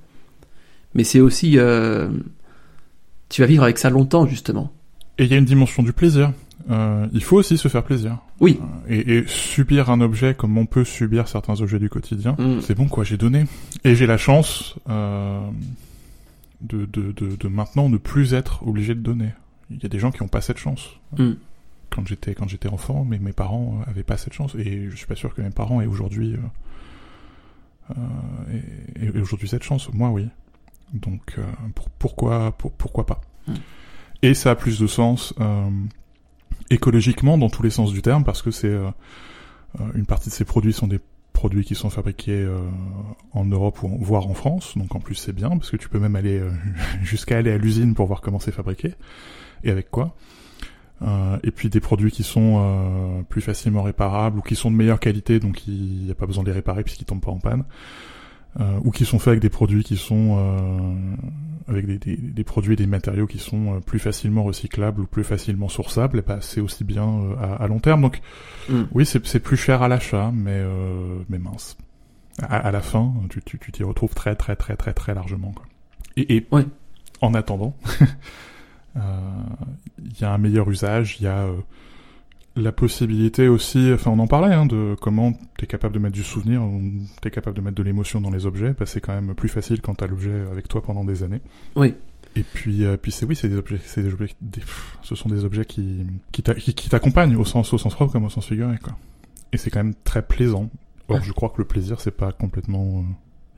mais 0.94 1.04
c'est 1.04 1.20
aussi, 1.20 1.58
euh, 1.58 2.10
tu 3.30 3.42
vas 3.42 3.48
vivre 3.48 3.63
avec 3.63 3.77
ça 3.77 3.89
longtemps 3.89 4.25
justement. 4.25 4.72
Et 5.18 5.25
il 5.25 5.32
y 5.32 5.34
a 5.34 5.38
une 5.38 5.46
dimension 5.46 5.84
du 5.84 5.94
plaisir. 5.94 6.32
Euh, 6.70 7.08
il 7.13 7.24
faut 7.24 7.38
aussi 7.38 7.58
se 7.58 7.68
faire 7.70 7.84
plaisir. 7.84 8.18
Oui. 8.39 8.60
Euh, 8.89 8.94
Et, 8.94 9.18
et 9.20 9.24
subir 9.27 9.89
un 9.89 10.01
objet 10.01 10.34
comme 10.36 10.58
on 10.58 10.66
peut 10.66 10.84
subir 10.84 11.27
certains 11.27 11.62
objets 11.62 11.80
du 11.80 11.89
quotidien, 11.89 12.36
Mm. 12.38 12.62
c'est 12.62 12.75
bon 12.75 12.88
quoi, 12.88 13.04
j'ai 13.04 13.16
donné. 13.18 13.46
Et 13.84 13.96
j'ai 13.96 14.06
la 14.06 14.18
chance 14.18 14.75
euh, 14.89 15.39
de, 16.62 16.86
de, 16.86 17.12
de, 17.13 17.36
de 17.36 17.48
maintenant 17.48 17.89
ne 17.89 17.98
plus 17.98 18.34
être 18.34 18.68
obligé 18.68 18.96
de 18.96 19.00
donner. 19.00 19.30
Il 19.70 19.82
y 19.82 19.86
a 19.86 19.90
des 19.90 20.00
gens 20.00 20.12
qui 20.12 20.22
n'ont 20.24 20.30
pas 20.30 20.42
cette 20.42 20.58
chance. 20.58 20.90
Mm. 21.18 21.32
Quand 21.90 22.06
j'étais 22.08 22.36
quand 22.36 22.48
j'étais 22.48 22.70
enfant, 22.70 23.06
mais 23.06 23.18
mes 23.20 23.34
parents 23.34 23.80
euh, 23.82 23.90
avaient 23.90 24.04
pas 24.04 24.18
cette 24.18 24.34
chance. 24.34 24.56
Et 24.56 24.90
je 24.90 24.96
suis 24.96 25.08
pas 25.08 25.16
sûr 25.16 25.34
que 25.34 25.42
mes 25.42 25.50
parents 25.50 25.82
aient 25.82 25.86
aujourd'hui 25.88 26.34
euh, 26.36 27.92
euh, 27.92 28.60
et, 29.02 29.06
et 29.18 29.22
aujourd'hui 29.22 29.48
cette 29.48 29.64
chance. 29.64 29.92
Moi 29.94 30.10
oui. 30.10 30.28
Donc 30.94 31.36
euh, 31.38 31.44
pour- 31.76 31.90
pourquoi 31.92 32.52
pour- 32.54 32.72
pourquoi 32.72 33.06
pas? 33.06 33.22
Mm. 33.48 33.54
Et 34.24 34.34
ça 34.34 34.52
a 34.52 34.56
plus 34.56 34.80
de 34.80 34.88
sens 34.88 35.34
euh, 35.40 35.70
écologiquement 36.70 37.38
dans 37.38 37.50
tous 37.50 37.64
les 37.64 37.70
sens 37.70 37.92
du 37.94 38.02
terme 38.02 38.24
parce 38.24 38.42
que 38.42 38.52
c'est 38.52 38.68
euh, 38.68 38.90
euh, 39.80 39.84
une 39.96 40.06
partie 40.06 40.30
de 40.30 40.34
ces 40.34 40.46
produits 40.46 40.74
sont 40.74 40.88
des 40.88 41.00
produits 41.38 41.63
qui 41.63 41.75
sont 41.75 41.89
fabriqués 41.91 42.32
euh, 42.44 42.58
en 43.32 43.46
Europe 43.46 43.82
ou 43.84 43.88
en- 43.88 43.98
voire 43.98 44.27
en 44.27 44.34
France, 44.34 44.77
donc 44.77 44.96
en 44.96 45.00
plus 45.00 45.15
c'est 45.15 45.34
bien 45.34 45.50
parce 45.50 45.70
que 45.72 45.77
tu 45.77 45.88
peux 45.88 46.00
même 46.00 46.15
aller 46.15 46.39
euh, 46.39 46.50
jusqu'à 47.03 47.38
aller 47.38 47.51
à 47.51 47.58
l'usine 47.58 47.94
pour 47.94 48.08
voir 48.08 48.22
comment 48.22 48.39
c'est 48.39 48.51
fabriqué 48.51 48.96
et 49.63 49.70
avec 49.72 49.89
quoi. 49.91 50.15
Euh, 51.03 51.38
et 51.44 51.51
puis 51.51 51.70
des 51.70 51.79
produits 51.79 52.10
qui 52.12 52.24
sont 52.24 53.24
plus 53.29 53.41
facilement 53.41 53.84
réparables 53.84 54.39
ou 54.39 54.41
qui 54.41 54.56
sont 54.56 54.72
de 54.72 54.75
meilleure 54.75 55.00
qualité, 55.00 55.39
donc 55.39 55.67
il 55.67 56.06
n'y 56.06 56.12
a 56.12 56.15
pas 56.15 56.25
besoin 56.25 56.44
de 56.44 56.50
les 56.50 56.56
réparer 56.56 56.84
puisqu'ils 56.84 57.06
tombent 57.06 57.22
pas 57.22 57.32
en 57.32 57.38
panne. 57.39 57.63
Euh, 58.60 58.80
ou 58.84 58.90
qui 58.90 59.06
sont 59.06 59.20
faits 59.20 59.28
avec 59.34 59.40
des 59.42 59.50
produits 59.52 59.84
qui 59.84 59.98
sont 59.98 60.36
euh, 60.40 61.16
avec 61.68 61.86
des, 61.86 62.00
des, 62.00 62.18
des 62.18 62.44
produits 62.44 62.74
et 62.74 62.76
des 62.76 62.88
matériaux 62.88 63.28
qui 63.28 63.38
sont 63.38 63.76
euh, 63.76 63.80
plus 63.82 64.00
facilement 64.00 64.44
recyclables 64.44 65.02
ou 65.02 65.06
plus 65.06 65.24
facilement 65.24 65.70
sourçables, 65.70 66.18
et 66.18 66.22
bah, 66.24 66.40
c'est 66.42 66.60
aussi 66.60 66.84
bien 66.84 67.08
euh, 67.08 67.36
à, 67.40 67.64
à 67.64 67.68
long 67.68 67.80
terme. 67.80 68.02
Donc 68.02 68.20
Mm. 68.70 68.84
oui, 68.94 69.06
c'est 69.06 69.26
c'est 69.28 69.40
plus 69.40 69.58
cher 69.58 69.84
à 69.84 69.88
l'achat, 69.88 70.32
mais 70.34 70.52
euh, 70.56 71.20
mais 71.30 71.38
mince. 71.38 71.78
À, 72.42 72.58
à 72.58 72.72
la 72.72 72.82
fin, 72.82 73.14
tu 73.30 73.42
tu 73.44 73.60
tu 73.60 73.72
t'y 73.72 73.84
retrouves 73.84 74.14
très 74.16 74.36
très 74.36 74.56
très 74.56 74.76
très 74.76 74.94
très 74.94 75.14
largement. 75.14 75.52
Quoi. 75.52 75.66
Et, 76.18 76.38
et 76.38 76.48
Ouais. 76.52 76.66
en 77.22 77.34
attendant, 77.36 77.76
euh, 78.98 79.00
il 80.04 80.20
y 80.20 80.24
a 80.26 80.34
un 80.34 80.38
meilleur 80.38 80.70
usage, 80.70 81.18
il 81.20 81.26
y 81.26 81.28
a 81.28 81.44
euh, 81.44 81.54
la 82.58 82.72
possibilité 82.72 83.48
aussi, 83.48 83.92
enfin 83.94 84.12
on 84.12 84.20
en 84.20 84.28
parlait, 84.28 84.54
hein, 84.54 84.66
de 84.66 84.96
comment 85.00 85.34
t'es 85.58 85.68
capable 85.68 85.94
de 85.94 86.00
mettre 86.00 86.16
du 86.16 86.24
souvenir, 86.24 86.64
ou 86.64 86.82
t'es 87.22 87.32
capable 87.32 87.56
de 87.56 87.62
mettre 87.62 87.76
de 87.78 87.84
l'émotion 87.84 88.20
dans 88.20 88.32
les 88.32 88.46
objets, 88.46 88.74
bah, 88.78 88.86
c'est 88.86 89.00
quand 89.00 89.14
même 89.14 89.34
plus 89.36 89.48
facile 89.50 89.80
quand 89.82 89.96
t'as 89.96 90.08
l'objet 90.08 90.42
avec 90.52 90.68
toi 90.68 90.82
pendant 90.82 91.04
des 91.06 91.24
années. 91.24 91.42
Oui. 91.76 91.94
Et 92.36 92.44
puis, 92.44 92.84
euh, 92.86 92.98
puis 92.98 93.12
c'est 93.12 93.26
oui, 93.26 93.36
c'est 93.36 93.48
des 93.50 93.56
objets, 93.58 93.80
c'est 93.84 94.04
des 94.04 94.12
objets, 94.14 94.30
des- 94.42 94.60
pff, 94.60 94.98
ce 95.02 95.16
sont 95.16 95.30
des 95.30 95.44
objets 95.46 95.66
qui 95.66 96.06
qui 96.32 96.44
t'a- 96.44 96.56
qui- 96.56 96.74
qui 96.74 96.90
t'accompagnent 96.90 97.36
au 97.36 97.46
sens 97.46 97.72
au 97.74 97.78
sens 97.78 97.94
propre 97.96 98.12
comme 98.12 98.26
au 98.26 98.30
sens 98.30 98.46
figuré, 98.46 98.78
quoi. 98.84 98.94
Et 99.54 99.58
c'est 99.58 99.70
quand 99.70 99.80
même 99.84 99.96
très 100.04 100.22
plaisant. 100.22 100.70
Or, 101.10 101.22
je 101.24 101.32
crois 101.32 101.50
que 101.50 101.60
le 101.60 101.66
plaisir, 101.66 102.02
c'est 102.02 102.12
pas 102.12 102.32
complètement 102.34 103.06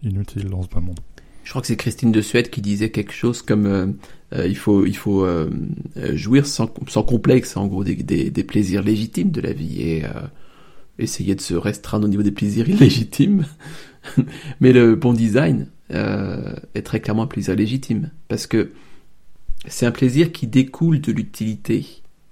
euh, 0.03 0.07
inutile 0.07 0.49
dans 0.49 0.61
ce 0.61 0.67
bas 0.69 0.79
monde. 0.81 0.99
Je 1.43 1.49
crois 1.49 1.61
que 1.61 1.67
c'est 1.67 1.75
Christine 1.77 2.11
de 2.11 2.21
Suède 2.21 2.49
qui 2.49 2.61
disait 2.61 2.89
quelque 2.91 3.13
chose 3.13 3.41
comme 3.41 3.65
euh, 3.65 3.87
euh, 4.33 4.47
il 4.47 4.55
faut 4.57 4.85
il 4.85 4.95
faut 4.95 5.23
euh, 5.25 5.49
jouir 6.13 6.45
sans, 6.45 6.71
sans 6.87 7.01
complexe 7.03 7.57
en 7.57 7.65
gros 7.67 7.83
des, 7.83 7.95
des, 7.95 8.29
des 8.29 8.43
plaisirs 8.43 8.83
légitimes 8.83 9.31
de 9.31 9.41
la 9.41 9.53
vie 9.53 9.81
et 9.81 10.03
essayer 10.99 11.33
de 11.33 11.41
se 11.41 11.53
restreindre 11.55 12.05
au 12.05 12.09
niveau 12.09 12.21
des 12.23 12.31
plaisirs 12.31 12.69
illégitimes. 12.75 13.45
Mais 14.59 14.73
le 14.73 14.95
bon 14.95 15.13
design 15.13 15.67
est 15.89 16.81
très 16.83 16.99
clairement 16.99 17.23
un 17.23 17.27
plaisir 17.27 17.55
légitime 17.55 18.11
parce 18.27 18.45
que 18.47 18.71
c'est 19.67 19.85
un 19.87 19.91
plaisir 19.91 20.31
qui 20.31 20.45
découle 20.47 21.01
de 21.01 21.11
l'utilité 21.11 21.85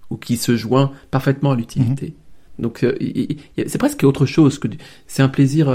ou 0.10 0.18
qui 0.18 0.38
se 0.38 0.56
joint 0.56 0.92
parfaitement 1.12 1.52
à 1.52 1.56
l'utilité. 1.56 2.14
Donc 2.60 2.86
il- 3.02 3.18
il- 3.18 3.38
il- 3.58 3.70
c'est 3.70 3.78
presque 3.80 4.04
autre 4.04 4.26
chose 4.26 4.60
que 4.60 4.68
du- 4.68 4.78
c'est 5.08 5.24
un 5.24 5.30
plaisir. 5.30 5.70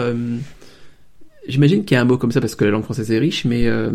J'imagine 1.49 1.84
qu'il 1.84 1.94
y 1.94 1.99
a 1.99 2.00
un 2.00 2.04
mot 2.04 2.18
comme 2.18 2.32
ça 2.32 2.40
parce 2.40 2.54
que 2.54 2.64
la 2.64 2.70
langue 2.70 2.84
française 2.84 3.11
est 3.11 3.18
riche, 3.18 3.44
mais 3.44 3.66
euh, 3.66 3.90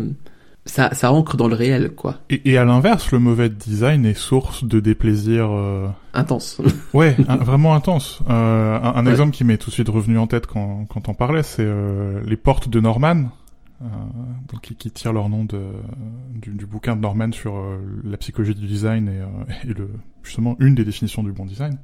ça, 0.65 0.93
ça 0.93 1.11
ancre 1.13 1.37
dans 1.37 1.47
le 1.47 1.55
réel, 1.55 1.91
quoi. 1.95 2.19
Et, 2.29 2.51
et 2.51 2.57
à 2.57 2.65
l'inverse, 2.65 3.11
le 3.11 3.19
mauvais 3.19 3.49
design 3.49 4.05
est 4.05 4.13
source 4.17 4.63
de 4.65 4.79
déplaisir. 4.81 5.47
Euh... 5.51 5.87
Intense. 6.13 6.61
Ouais, 6.93 7.15
un- 7.27 7.37
vraiment 7.37 7.73
intense. 7.75 8.19
Euh, 8.29 8.77
un 8.81 8.95
un 8.95 9.05
Ouais. 9.05 9.11
exemple 9.11 9.31
qui 9.31 9.43
m'est 9.43 9.57
tout 9.57 9.69
de 9.69 9.73
suite 9.73 9.87
revenu 9.89 10.17
en 10.17 10.27
tête 10.27 10.45
quand, 10.47 10.85
quand 10.89 11.07
on 11.09 11.13
parlait, 11.13 11.43
c'est 11.43 11.63
euh, 11.65 12.21
les 12.25 12.35
portes 12.37 12.67
de 12.69 12.79
Norman, 12.81 13.29
euh, 13.81 13.85
donc 14.51 14.61
qui, 14.61 14.75
qui 14.75 14.91
tirent 14.91 15.13
leur 15.13 15.29
nom 15.29 15.45
de, 15.45 15.61
du, 16.35 16.49
du 16.51 16.65
bouquin 16.65 16.95
de 16.97 17.01
Norman 17.01 17.31
sur 17.31 17.55
euh, 17.55 17.77
la 18.03 18.17
psychologie 18.17 18.55
du 18.55 18.65
design 18.67 19.07
et, 19.07 19.21
euh, 19.21 19.69
et 19.69 19.73
le, 19.73 19.89
justement 20.23 20.55
une 20.59 20.75
des 20.75 20.83
définitions 20.83 21.23
du 21.23 21.31
bon 21.31 21.45
design. 21.45 21.77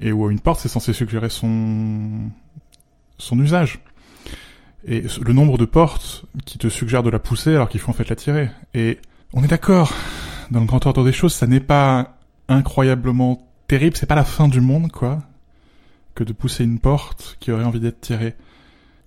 Et 0.00 0.12
où 0.12 0.30
une 0.30 0.40
porte, 0.40 0.60
c'est 0.60 0.68
censé 0.68 0.92
suggérer 0.94 1.28
son, 1.28 2.30
son 3.18 3.38
usage. 3.40 3.80
Et 4.86 5.04
le 5.20 5.32
nombre 5.32 5.58
de 5.58 5.64
portes 5.64 6.24
qui 6.44 6.58
te 6.58 6.68
suggèrent 6.68 7.02
de 7.02 7.10
la 7.10 7.18
pousser 7.18 7.54
alors 7.54 7.68
qu'il 7.68 7.80
faut 7.80 7.90
en 7.90 7.94
fait 7.94 8.08
la 8.08 8.16
tirer. 8.16 8.50
Et 8.74 8.98
on 9.32 9.44
est 9.44 9.48
d'accord, 9.48 9.92
dans 10.50 10.60
le 10.60 10.66
grand 10.66 10.84
ordre 10.86 11.04
des 11.04 11.12
choses, 11.12 11.32
ça 11.32 11.46
n'est 11.46 11.60
pas 11.60 12.16
incroyablement 12.48 13.46
terrible, 13.68 13.96
c'est 13.96 14.06
pas 14.06 14.14
la 14.14 14.24
fin 14.24 14.48
du 14.48 14.60
monde, 14.60 14.90
quoi, 14.90 15.20
que 16.14 16.24
de 16.24 16.32
pousser 16.32 16.64
une 16.64 16.78
porte 16.78 17.36
qui 17.40 17.52
aurait 17.52 17.64
envie 17.64 17.80
d'être 17.80 18.00
tirée. 18.00 18.34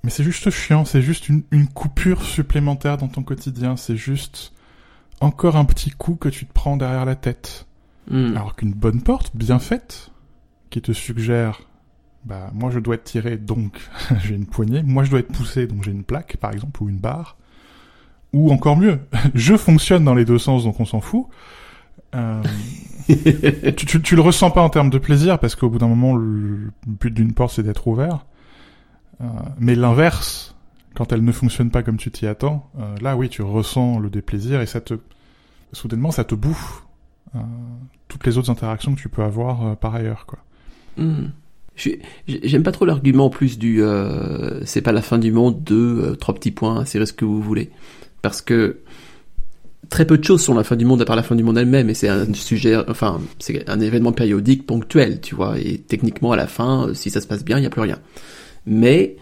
Mais 0.04 0.10
c'est 0.10 0.24
juste 0.24 0.50
chiant, 0.50 0.86
c'est 0.86 1.02
juste 1.02 1.30
une, 1.30 1.44
une 1.52 1.68
coupure 1.68 2.24
supplémentaire 2.24 2.98
dans 2.98 3.08
ton 3.08 3.24
quotidien, 3.24 3.76
c'est 3.76 3.98
juste 3.98 4.54
encore 5.20 5.56
un 5.56 5.66
petit 5.66 5.92
coup 5.92 6.16
que 6.16 6.30
tu 6.30 6.46
te 6.46 6.54
prends 6.54 6.78
derrière 6.78 7.06
la 7.06 7.16
tête. 7.16 7.66
Hmm. 8.10 8.36
Alors 8.36 8.56
qu'une 8.56 8.74
bonne 8.74 9.02
porte, 9.02 9.36
bien 9.36 9.60
faite, 9.60 10.12
qui 10.70 10.82
te 10.82 10.92
suggère, 10.92 11.62
bah, 12.26 12.50
moi 12.54 12.72
je 12.72 12.80
dois 12.80 12.96
être 12.96 13.04
tiré, 13.04 13.38
donc 13.38 13.80
j'ai 14.24 14.36
une 14.36 14.46
poignée, 14.46 14.84
moi 14.84 15.04
je 15.04 15.12
dois 15.12 15.20
être 15.20 15.32
poussé, 15.32 15.68
donc 15.68 15.84
j'ai 15.84 15.92
une 15.92 16.04
plaque, 16.04 16.38
par 16.38 16.52
exemple, 16.52 16.82
ou 16.84 16.90
une 16.90 16.98
barre. 16.98 17.38
Ou 18.34 18.52
encore 18.52 18.78
mieux, 18.78 19.00
je 19.34 19.56
fonctionne 19.56 20.04
dans 20.04 20.16
les 20.16 20.26
deux 20.26 20.40
sens, 20.40 20.64
donc 20.64 20.80
on 20.80 20.86
s'en 20.86 21.00
fout. 21.00 21.28
Euh, 22.16 22.42
tu, 23.08 23.86
tu, 23.86 24.02
tu 24.02 24.16
le 24.16 24.22
ressens 24.22 24.52
pas 24.52 24.62
en 24.62 24.70
termes 24.70 24.90
de 24.90 24.98
plaisir, 24.98 25.40
parce 25.40 25.56
qu'au 25.56 25.70
bout 25.70 25.80
d'un 25.80 25.88
moment, 25.88 26.16
le 26.16 26.72
but 26.88 27.14
d'une 27.14 27.34
porte, 27.34 27.54
c'est 27.54 27.64
d'être 27.64 27.88
ouvert. 27.88 28.26
Euh, 29.22 29.26
mais 29.60 29.76
l'inverse, 29.76 30.56
quand 30.96 31.12
elle 31.12 31.24
ne 31.24 31.32
fonctionne 31.32 31.70
pas 31.70 31.84
comme 31.84 31.98
tu 31.98 32.12
t'y 32.12 32.26
attends, 32.26 32.70
euh, 32.80 32.96
là 33.02 33.16
oui, 33.16 33.30
tu 33.30 33.42
ressens 33.42 34.00
le 34.00 34.10
déplaisir 34.10 34.62
et 34.62 34.66
ça 34.66 34.82
te... 34.82 34.96
Soudainement, 35.74 36.12
ça 36.12 36.24
te 36.24 36.36
bouffe 36.36 36.86
euh, 37.36 37.40
toutes 38.08 38.26
les 38.26 38.38
autres 38.38 38.50
interactions 38.50 38.96
que 38.96 39.00
tu 39.00 39.10
peux 39.10 39.24
avoir 39.24 39.66
euh, 39.66 39.76
par 39.76 39.94
ailleurs, 39.94 40.26
quoi. 40.26 40.40
Hmm. 40.98 41.28
J'aime 41.76 42.64
pas 42.64 42.72
trop 42.72 42.86
l'argument 42.86 43.26
en 43.26 43.30
plus 43.30 43.58
du 43.58 43.84
euh, 43.84 44.64
c'est 44.66 44.82
pas 44.82 44.94
la 44.94 45.02
fin 45.02 45.18
du 45.18 45.32
monde 45.32 45.64
de 45.64 45.76
euh, 45.76 46.16
trois 46.16 46.34
petits 46.34 46.52
points, 46.52 46.78
insérez 46.78 47.06
ce 47.06 47.14
que 47.14 47.26
vous 47.26 47.42
voulez. 47.42 47.70
Parce 48.22 48.42
que 48.42 48.78
très 49.90 50.06
peu 50.06 50.18
de 50.18 50.24
choses 50.24 50.42
sont 50.42 50.56
la 50.56 50.64
fin 50.64 50.76
du 50.76 50.86
monde 50.86 51.02
à 51.02 51.06
part 51.06 51.16
la 51.16 51.24
fin 51.24 51.36
du 51.36 51.44
monde 51.44 51.58
elle-même 51.58 51.90
et 51.90 51.94
c'est 51.94 52.10
un 52.10 52.34
sujet, 52.34 52.76
enfin, 52.88 53.22
c'est 53.40 53.70
un 53.70 53.80
événement 53.80 54.12
périodique 54.12 54.66
ponctuel, 54.66 55.22
tu 55.22 55.36
vois, 55.36 55.60
et 55.60 55.78
techniquement 55.78 56.32
à 56.32 56.36
la 56.36 56.48
fin, 56.48 56.88
euh, 56.88 56.94
si 56.94 57.10
ça 57.10 57.22
se 57.22 57.28
passe 57.28 57.44
bien, 57.44 57.58
il 57.58 57.62
n'y 57.62 57.68
a 57.68 57.70
plus 57.70 57.82
rien. 57.82 58.00
Mais 58.66 59.18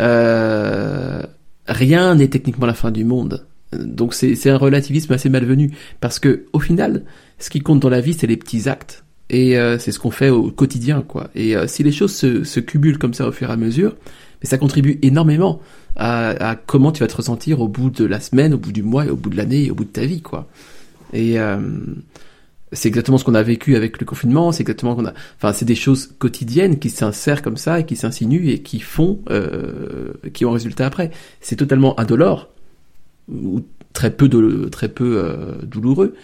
euh, 0.00 1.22
rien 1.66 2.14
n'est 2.14 2.28
techniquement 2.28 2.66
la 2.66 2.74
fin 2.74 2.90
du 2.90 3.04
monde. 3.04 3.46
Donc 3.72 4.14
c'est 4.14 4.34
c'est 4.34 4.48
un 4.48 4.56
relativisme 4.56 5.12
assez 5.12 5.28
malvenu 5.28 5.72
parce 6.00 6.18
que 6.18 6.46
au 6.54 6.60
final, 6.60 7.04
ce 7.38 7.50
qui 7.50 7.60
compte 7.60 7.80
dans 7.80 7.90
la 7.90 8.00
vie, 8.00 8.14
c'est 8.14 8.26
les 8.26 8.38
petits 8.38 8.68
actes 8.68 9.04
et 9.30 9.58
euh, 9.58 9.78
c'est 9.78 9.92
ce 9.92 9.98
qu'on 9.98 10.10
fait 10.10 10.30
au 10.30 10.50
quotidien, 10.50 11.02
quoi. 11.02 11.28
Et 11.34 11.56
euh, 11.56 11.66
si 11.66 11.82
les 11.82 11.92
choses 11.92 12.14
se, 12.14 12.44
se 12.44 12.60
cumulent 12.60 12.98
comme 12.98 13.14
ça 13.14 13.28
au 13.28 13.32
fur 13.32 13.50
et 13.50 13.52
à 13.52 13.56
mesure, 13.56 13.94
mais 14.42 14.48
ça 14.48 14.58
contribue 14.58 14.98
énormément 15.02 15.60
à, 15.96 16.50
à 16.50 16.56
comment 16.56 16.92
tu 16.92 17.00
vas 17.00 17.08
te 17.08 17.16
ressentir 17.16 17.60
au 17.60 17.68
bout 17.68 17.90
de 17.90 18.04
la 18.04 18.20
semaine, 18.20 18.54
au 18.54 18.58
bout 18.58 18.72
du 18.72 18.82
mois, 18.82 19.06
et 19.06 19.10
au 19.10 19.16
bout 19.16 19.30
de 19.30 19.36
l'année, 19.36 19.66
et 19.66 19.70
au 19.70 19.74
bout 19.74 19.84
de 19.84 19.90
ta 19.90 20.06
vie, 20.06 20.22
quoi. 20.22 20.48
Et 21.12 21.38
euh, 21.38 21.58
c'est 22.72 22.88
exactement 22.88 23.18
ce 23.18 23.24
qu'on 23.24 23.34
a 23.34 23.42
vécu 23.42 23.76
avec 23.76 23.98
le 23.98 24.06
confinement. 24.06 24.52
C'est 24.52 24.62
exactement 24.62 24.94
qu'on 24.94 25.06
a. 25.06 25.14
Enfin, 25.36 25.52
c'est 25.52 25.64
des 25.64 25.74
choses 25.74 26.10
quotidiennes 26.18 26.78
qui 26.78 26.90
s'insèrent 26.90 27.42
comme 27.42 27.56
ça 27.56 27.80
et 27.80 27.86
qui 27.86 27.96
s'insinuent 27.96 28.48
et 28.48 28.60
qui 28.60 28.80
font, 28.80 29.20
euh, 29.30 30.12
qui 30.32 30.44
ont 30.44 30.50
un 30.50 30.54
résultat 30.54 30.86
après. 30.86 31.10
C'est 31.40 31.56
totalement 31.56 31.98
indolore 31.98 32.48
ou 33.30 33.62
très 33.92 34.10
peu 34.10 34.28
de, 34.28 34.68
très 34.70 34.88
peu 34.88 35.18
euh, 35.18 35.54
douloureux, 35.62 36.14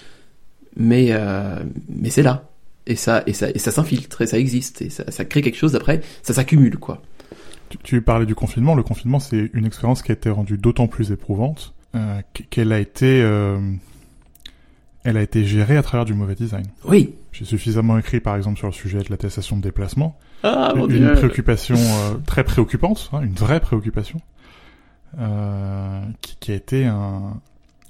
mais 0.77 1.09
euh, 1.11 1.61
mais 1.89 2.11
c'est 2.11 2.23
là 2.23 2.49
et 2.87 2.97
ça 2.97 3.23
et 3.27 3.33
ça 3.33 3.51
et 3.51 3.59
ça 3.59 3.71
s'infiltre 3.71 4.23
et 4.23 4.27
ça 4.27 4.39
existe 4.39 4.83
et 4.83 4.91
ça, 4.91 5.11
ça 5.11 5.25
crée 5.25 5.43
quelque 5.43 5.57
chose 5.57 5.75
après. 5.75 6.01
Ça 6.23 6.35
s'accumule 6.35 6.79
quoi. 6.79 7.03
Tu, 7.71 7.79
tu 7.83 8.03
parlais 8.03 8.27
du 8.27 8.35
confinement. 8.35 8.75
Le 8.75 8.83
confinement, 8.83 9.21
c'est 9.21 9.51
une 9.53 9.65
expérience 9.65 10.03
qui 10.03 10.13
a 10.13 10.15
été 10.15 10.31
rendue 10.31 10.59
d'autant 10.59 10.87
plus 10.87 11.11
éprouvante 11.13 11.75
euh, 11.95 12.21
qu'elle 12.51 12.73
a 12.73 12.79
été, 12.79 13.23
euh, 13.23 13.59
elle 15.05 15.17
a 15.17 15.23
été 15.23 15.45
gérée 15.45 15.77
à 15.77 15.83
travers 15.83 16.05
du 16.05 16.15
mauvais 16.15 16.35
design. 16.35 16.67
Oui. 16.85 17.15
J'ai 17.33 17.45
suffisamment 17.45 17.99
écrit, 17.99 18.21
par 18.21 18.37
exemple, 18.37 18.59
sur 18.59 18.67
le 18.67 18.73
sujet 18.73 18.99
de 18.99 19.11
l'attestation 19.11 19.57
de 19.57 19.63
déplacement. 19.63 20.19
Ah 20.43 20.73
mon 20.77 20.89
une 20.89 20.99
dieu. 20.99 21.13
préoccupation 21.15 21.77
euh, 21.77 22.15
très 22.27 22.45
préoccupante, 22.45 23.11
hein, 23.13 23.23
une 23.23 23.35
vraie 23.35 23.61
préoccupation, 23.61 24.21
qui, 26.21 26.37
qui 26.39 26.53
a 26.53 26.55
été 26.55 26.85
un, 26.85 27.41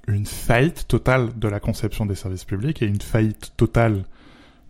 une 0.07 0.27
faillite 0.27 0.87
totale 0.87 1.31
de 1.37 1.49
la 1.49 1.61
conception 1.61 2.07
des 2.07 2.15
services 2.15 2.45
publics 2.45 2.83
et 2.83 2.87
une 2.87 3.01
faillite 3.01 3.53
totale 3.57 4.05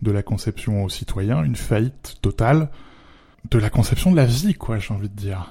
de 0.02 0.10
la 0.10 0.22
conception 0.22 0.84
aux 0.84 0.88
citoyens, 0.88 1.42
une 1.44 1.56
faillite 1.56 2.16
totale 2.22 2.68
de 3.50 3.58
la 3.58 3.70
conception 3.70 4.10
de 4.10 4.16
la 4.16 4.26
vie, 4.26 4.54
quoi, 4.54 4.78
j'ai 4.78 4.92
envie 4.94 5.08
de 5.08 5.14
dire. 5.16 5.50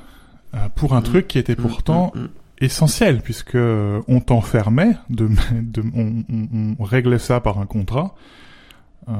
Euh, 0.56 0.70
pour 0.76 0.94
un 0.96 1.00
Mm. 1.02 1.04
truc 1.04 1.28
qui 1.28 1.40
était 1.40 1.56
pourtant 1.56 2.12
Mm, 2.16 2.20
mm, 2.20 2.24
mm. 2.24 2.30
essentiel 2.62 3.22
puisque 3.22 3.56
euh, 3.56 4.02
on 4.08 4.20
t'enfermait, 4.20 4.96
de, 5.10 5.28
de, 5.62 5.84
on, 5.96 6.24
on- 6.32 6.76
on 6.80 6.84
réglait 6.84 7.20
ça 7.20 7.40
par 7.40 7.58
un 7.60 7.66
contrat, 7.66 8.16
euh, 9.10 9.14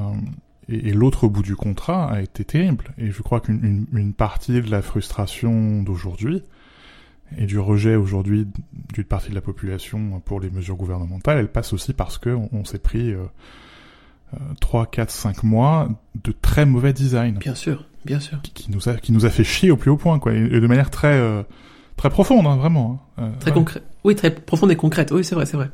et, 0.68 0.88
et 0.88 0.92
l'autre 0.92 1.28
bout 1.28 1.42
du 1.42 1.56
contrat 1.56 2.10
a 2.10 2.20
été 2.22 2.44
terrible. 2.44 2.94
Et 2.98 3.10
je 3.10 3.22
crois 3.22 3.40
qu'une 3.40 3.86
une, 3.92 3.98
une 3.98 4.12
partie 4.14 4.62
de 4.62 4.70
la 4.70 4.82
frustration 4.82 5.82
d'aujourd'hui 5.82 6.42
et 7.36 7.46
du 7.46 7.58
rejet 7.58 7.96
aujourd'hui 7.96 8.46
d'une 8.92 9.04
partie 9.04 9.30
de 9.30 9.34
la 9.34 9.40
population 9.40 10.20
pour 10.24 10.40
les 10.40 10.50
mesures 10.50 10.76
gouvernementales, 10.76 11.38
elle 11.38 11.50
passe 11.50 11.72
aussi 11.72 11.92
parce 11.92 12.16
que 12.18 12.30
on, 12.30 12.48
on 12.52 12.64
s'est 12.64 12.78
pris 12.78 13.12
euh, 13.12 13.24
3, 14.60 14.86
4, 14.86 15.10
5 15.10 15.42
mois 15.42 15.88
de 16.22 16.32
très 16.32 16.66
mauvais 16.66 16.92
design 16.92 17.38
Bien 17.38 17.54
sûr, 17.54 17.84
bien 18.04 18.20
sûr. 18.20 18.40
qui, 18.42 18.52
qui 18.52 18.70
nous 18.70 18.88
a 18.88 18.94
qui 18.94 19.12
nous 19.12 19.26
a 19.26 19.30
fait 19.30 19.44
chier 19.44 19.70
au 19.70 19.76
plus 19.76 19.90
haut 19.90 19.96
point 19.96 20.18
quoi 20.18 20.32
et, 20.32 20.38
et 20.38 20.60
de 20.60 20.66
manière 20.66 20.90
très 20.90 21.14
euh, 21.18 21.42
très 21.96 22.10
profonde 22.10 22.46
hein, 22.46 22.56
vraiment 22.56 23.06
hein. 23.18 23.22
Euh, 23.24 23.30
Très 23.40 23.50
ouais. 23.50 23.54
concret. 23.56 23.82
Oui, 24.04 24.14
très 24.16 24.30
profonde 24.34 24.70
et 24.72 24.76
concrète. 24.76 25.10
Oui, 25.12 25.24
c'est 25.24 25.34
vrai, 25.34 25.46
c'est 25.46 25.56
vrai. 25.56 25.70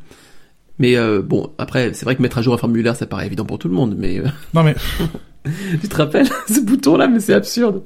Mais 0.78 0.96
euh, 0.96 1.20
bon, 1.22 1.50
après, 1.58 1.92
c'est 1.94 2.04
vrai 2.04 2.14
que 2.16 2.22
mettre 2.22 2.38
à 2.38 2.42
jour 2.42 2.54
un 2.54 2.58
formulaire, 2.58 2.94
ça 2.96 3.06
paraît 3.06 3.26
évident 3.26 3.44
pour 3.44 3.58
tout 3.58 3.68
le 3.68 3.74
monde, 3.74 3.96
mais 3.98 4.18
euh, 4.18 4.24
non 4.54 4.62
mais 4.62 4.74
tu 5.80 5.88
te 5.88 5.96
rappelles 5.96 6.28
ce 6.48 6.60
bouton-là, 6.60 7.08
mais 7.08 7.20
c'est 7.20 7.34
absurde. 7.34 7.82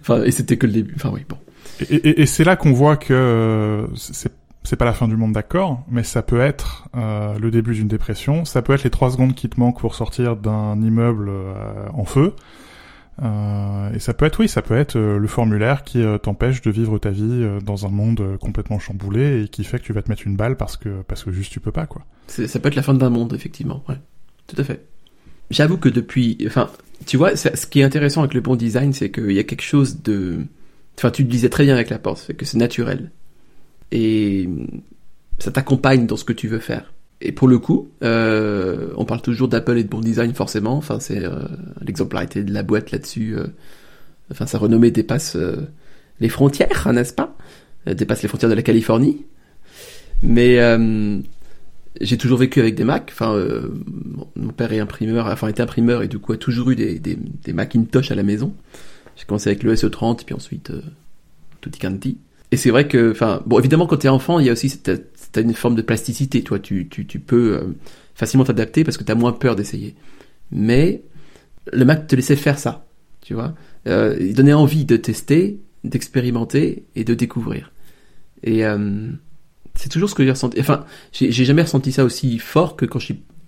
enfin, 0.00 0.22
et 0.24 0.30
c'était 0.30 0.56
que 0.56 0.66
le 0.66 0.72
début. 0.72 0.94
Enfin, 0.96 1.10
oui, 1.12 1.20
bon. 1.28 1.36
et, 1.80 1.94
et- 1.94 2.20
et 2.22 2.26
c'est 2.26 2.44
là 2.44 2.56
qu'on 2.56 2.72
voit 2.72 2.96
que 2.96 3.12
euh, 3.14 3.86
c'est 3.96 4.32
c'est 4.64 4.76
pas 4.76 4.84
la 4.86 4.92
fin 4.94 5.06
du 5.08 5.16
monde 5.16 5.32
d'accord 5.32 5.84
mais 5.90 6.02
ça 6.02 6.22
peut 6.22 6.40
être 6.40 6.88
euh, 6.96 7.38
le 7.38 7.50
début 7.50 7.74
d'une 7.74 7.88
dépression 7.88 8.44
ça 8.44 8.62
peut 8.62 8.72
être 8.74 8.84
les 8.84 8.90
trois 8.90 9.10
secondes 9.10 9.34
qui 9.34 9.48
te 9.48 9.60
manquent 9.60 9.80
pour 9.80 9.94
sortir 9.94 10.36
d'un 10.36 10.80
immeuble 10.80 11.28
euh, 11.28 11.86
en 11.92 12.04
feu 12.04 12.34
Euh, 13.22 13.92
et 13.94 14.00
ça 14.00 14.12
peut 14.12 14.26
être 14.26 14.40
oui 14.40 14.48
ça 14.48 14.60
peut 14.60 14.76
être 14.76 14.96
euh, 14.96 15.18
le 15.20 15.28
formulaire 15.28 15.84
qui 15.84 16.02
euh, 16.02 16.18
t'empêche 16.18 16.62
de 16.62 16.70
vivre 16.72 16.98
ta 16.98 17.10
vie 17.10 17.22
euh, 17.22 17.60
dans 17.60 17.86
un 17.86 17.88
monde 17.88 18.36
complètement 18.40 18.80
chamboulé 18.80 19.44
et 19.44 19.48
qui 19.48 19.62
fait 19.62 19.78
que 19.78 19.84
tu 19.84 19.92
vas 19.92 20.02
te 20.02 20.08
mettre 20.10 20.26
une 20.26 20.34
balle 20.36 20.56
parce 20.56 20.76
que 20.76 21.02
parce 21.06 21.22
que 21.22 21.30
juste 21.30 21.52
tu 21.52 21.60
peux 21.60 21.70
pas 21.70 21.86
quoi 21.86 22.02
Ça 22.26 22.58
peut 22.58 22.66
être 22.66 22.74
la 22.74 22.82
fin 22.82 22.92
d'un 22.92 23.10
monde, 23.10 23.32
effectivement. 23.32 23.84
Ouais, 23.88 24.00
tout 24.48 24.56
à 24.60 24.64
fait. 24.64 24.84
J'avoue 25.50 25.76
que 25.78 25.88
depuis, 25.88 26.38
enfin, 26.48 26.68
tu 27.06 27.16
vois, 27.16 27.36
ce 27.36 27.66
qui 27.66 27.78
est 27.80 27.84
intéressant 27.84 28.22
avec 28.22 28.34
le 28.34 28.40
bon 28.40 28.56
design, 28.56 28.92
c'est 28.92 29.12
qu'il 29.12 29.30
y 29.30 29.38
a 29.38 29.44
quelque 29.44 29.62
chose 29.62 30.02
de, 30.02 30.38
enfin, 30.98 31.12
tu 31.12 31.22
le 31.22 31.28
disais 31.28 31.50
très 31.50 31.64
bien 31.66 31.74
avec 31.74 31.90
la 31.90 32.00
porte, 32.00 32.18
c'est 32.26 32.34
que 32.34 32.44
c'est 32.44 32.58
naturel 32.58 33.12
et 33.94 34.48
ça 35.38 35.50
t'accompagne 35.50 36.06
dans 36.06 36.16
ce 36.16 36.24
que 36.24 36.32
tu 36.32 36.48
veux 36.48 36.58
faire. 36.58 36.92
Et 37.20 37.32
pour 37.32 37.48
le 37.48 37.58
coup, 37.58 37.90
euh, 38.02 38.88
on 38.96 39.04
parle 39.04 39.22
toujours 39.22 39.48
d'Apple 39.48 39.78
et 39.78 39.84
de 39.84 39.88
bon 39.88 40.00
design 40.00 40.34
forcément. 40.34 40.76
Enfin, 40.76 41.00
c'est 41.00 41.24
euh, 41.24 41.44
l'exemplarité 41.80 42.42
de 42.42 42.52
la 42.52 42.62
boîte 42.62 42.90
là-dessus. 42.90 43.36
Euh, 43.36 43.46
enfin, 44.30 44.46
sa 44.46 44.58
renommée 44.58 44.90
dépasse 44.90 45.36
les 46.20 46.28
frontières, 46.28 46.92
n'est-ce 46.92 47.14
pas? 47.14 47.36
Elle 47.86 47.94
Dépasse 47.94 48.22
les 48.22 48.28
frontières 48.28 48.50
de 48.50 48.56
la 48.56 48.62
Californie. 48.62 49.24
Mais 50.22 50.58
j'ai 52.00 52.18
toujours 52.18 52.38
vécu 52.38 52.60
avec 52.60 52.74
des 52.74 52.84
Mac. 52.84 53.10
Enfin, 53.12 53.40
mon 54.34 54.52
père 54.52 54.72
est 54.72 54.80
imprimeur, 54.80 55.26
enfin 55.26 55.48
était 55.48 55.62
imprimeur 55.62 56.02
et 56.02 56.08
du 56.08 56.18
coup 56.18 56.32
a 56.32 56.36
toujours 56.36 56.70
eu 56.70 56.76
des, 56.76 57.52
Macintosh 57.52 58.10
à 58.10 58.14
la 58.14 58.22
maison. 58.22 58.54
J'ai 59.16 59.24
commencé 59.24 59.50
avec 59.50 59.62
le 59.62 59.74
SE30, 59.74 60.24
puis 60.24 60.34
ensuite 60.34 60.70
euh, 60.70 60.80
Tutti 61.60 61.78
Quanti. 61.78 62.18
Et 62.54 62.56
c'est 62.56 62.70
vrai 62.70 62.86
que, 62.86 63.10
enfin, 63.10 63.42
bon, 63.46 63.58
évidemment, 63.58 63.88
quand 63.88 63.96
t'es 63.96 64.08
enfant, 64.08 64.38
il 64.38 64.46
y 64.46 64.48
a 64.48 64.52
aussi 64.52 64.78
t'as 64.78 65.42
une 65.42 65.54
forme 65.54 65.74
de 65.74 65.82
plasticité, 65.82 66.44
toi, 66.44 66.60
tu, 66.60 66.86
tu, 66.88 67.04
tu 67.04 67.18
peux 67.18 67.56
euh, 67.56 67.74
facilement 68.14 68.44
t'adapter 68.44 68.84
parce 68.84 68.96
que 68.96 69.02
t'as 69.02 69.16
moins 69.16 69.32
peur 69.32 69.56
d'essayer. 69.56 69.96
Mais 70.52 71.02
le 71.72 71.84
Mac 71.84 72.06
te 72.06 72.14
laissait 72.14 72.36
faire 72.36 72.60
ça, 72.60 72.86
tu 73.22 73.34
vois. 73.34 73.56
Euh, 73.88 74.16
il 74.20 74.34
donnait 74.34 74.52
envie 74.52 74.84
de 74.84 74.96
tester, 74.96 75.58
d'expérimenter 75.82 76.84
et 76.94 77.02
de 77.02 77.14
découvrir. 77.14 77.72
Et 78.44 78.64
euh, 78.64 79.08
c'est 79.74 79.88
toujours 79.88 80.08
ce 80.08 80.14
que 80.14 80.22
j'ai 80.22 80.30
ressenti. 80.30 80.60
Enfin, 80.60 80.84
j'ai 81.10 81.32
jamais 81.32 81.62
ressenti 81.62 81.90
ça 81.90 82.04
aussi 82.04 82.38
fort 82.38 82.76
que 82.76 82.86
quand 82.86 83.00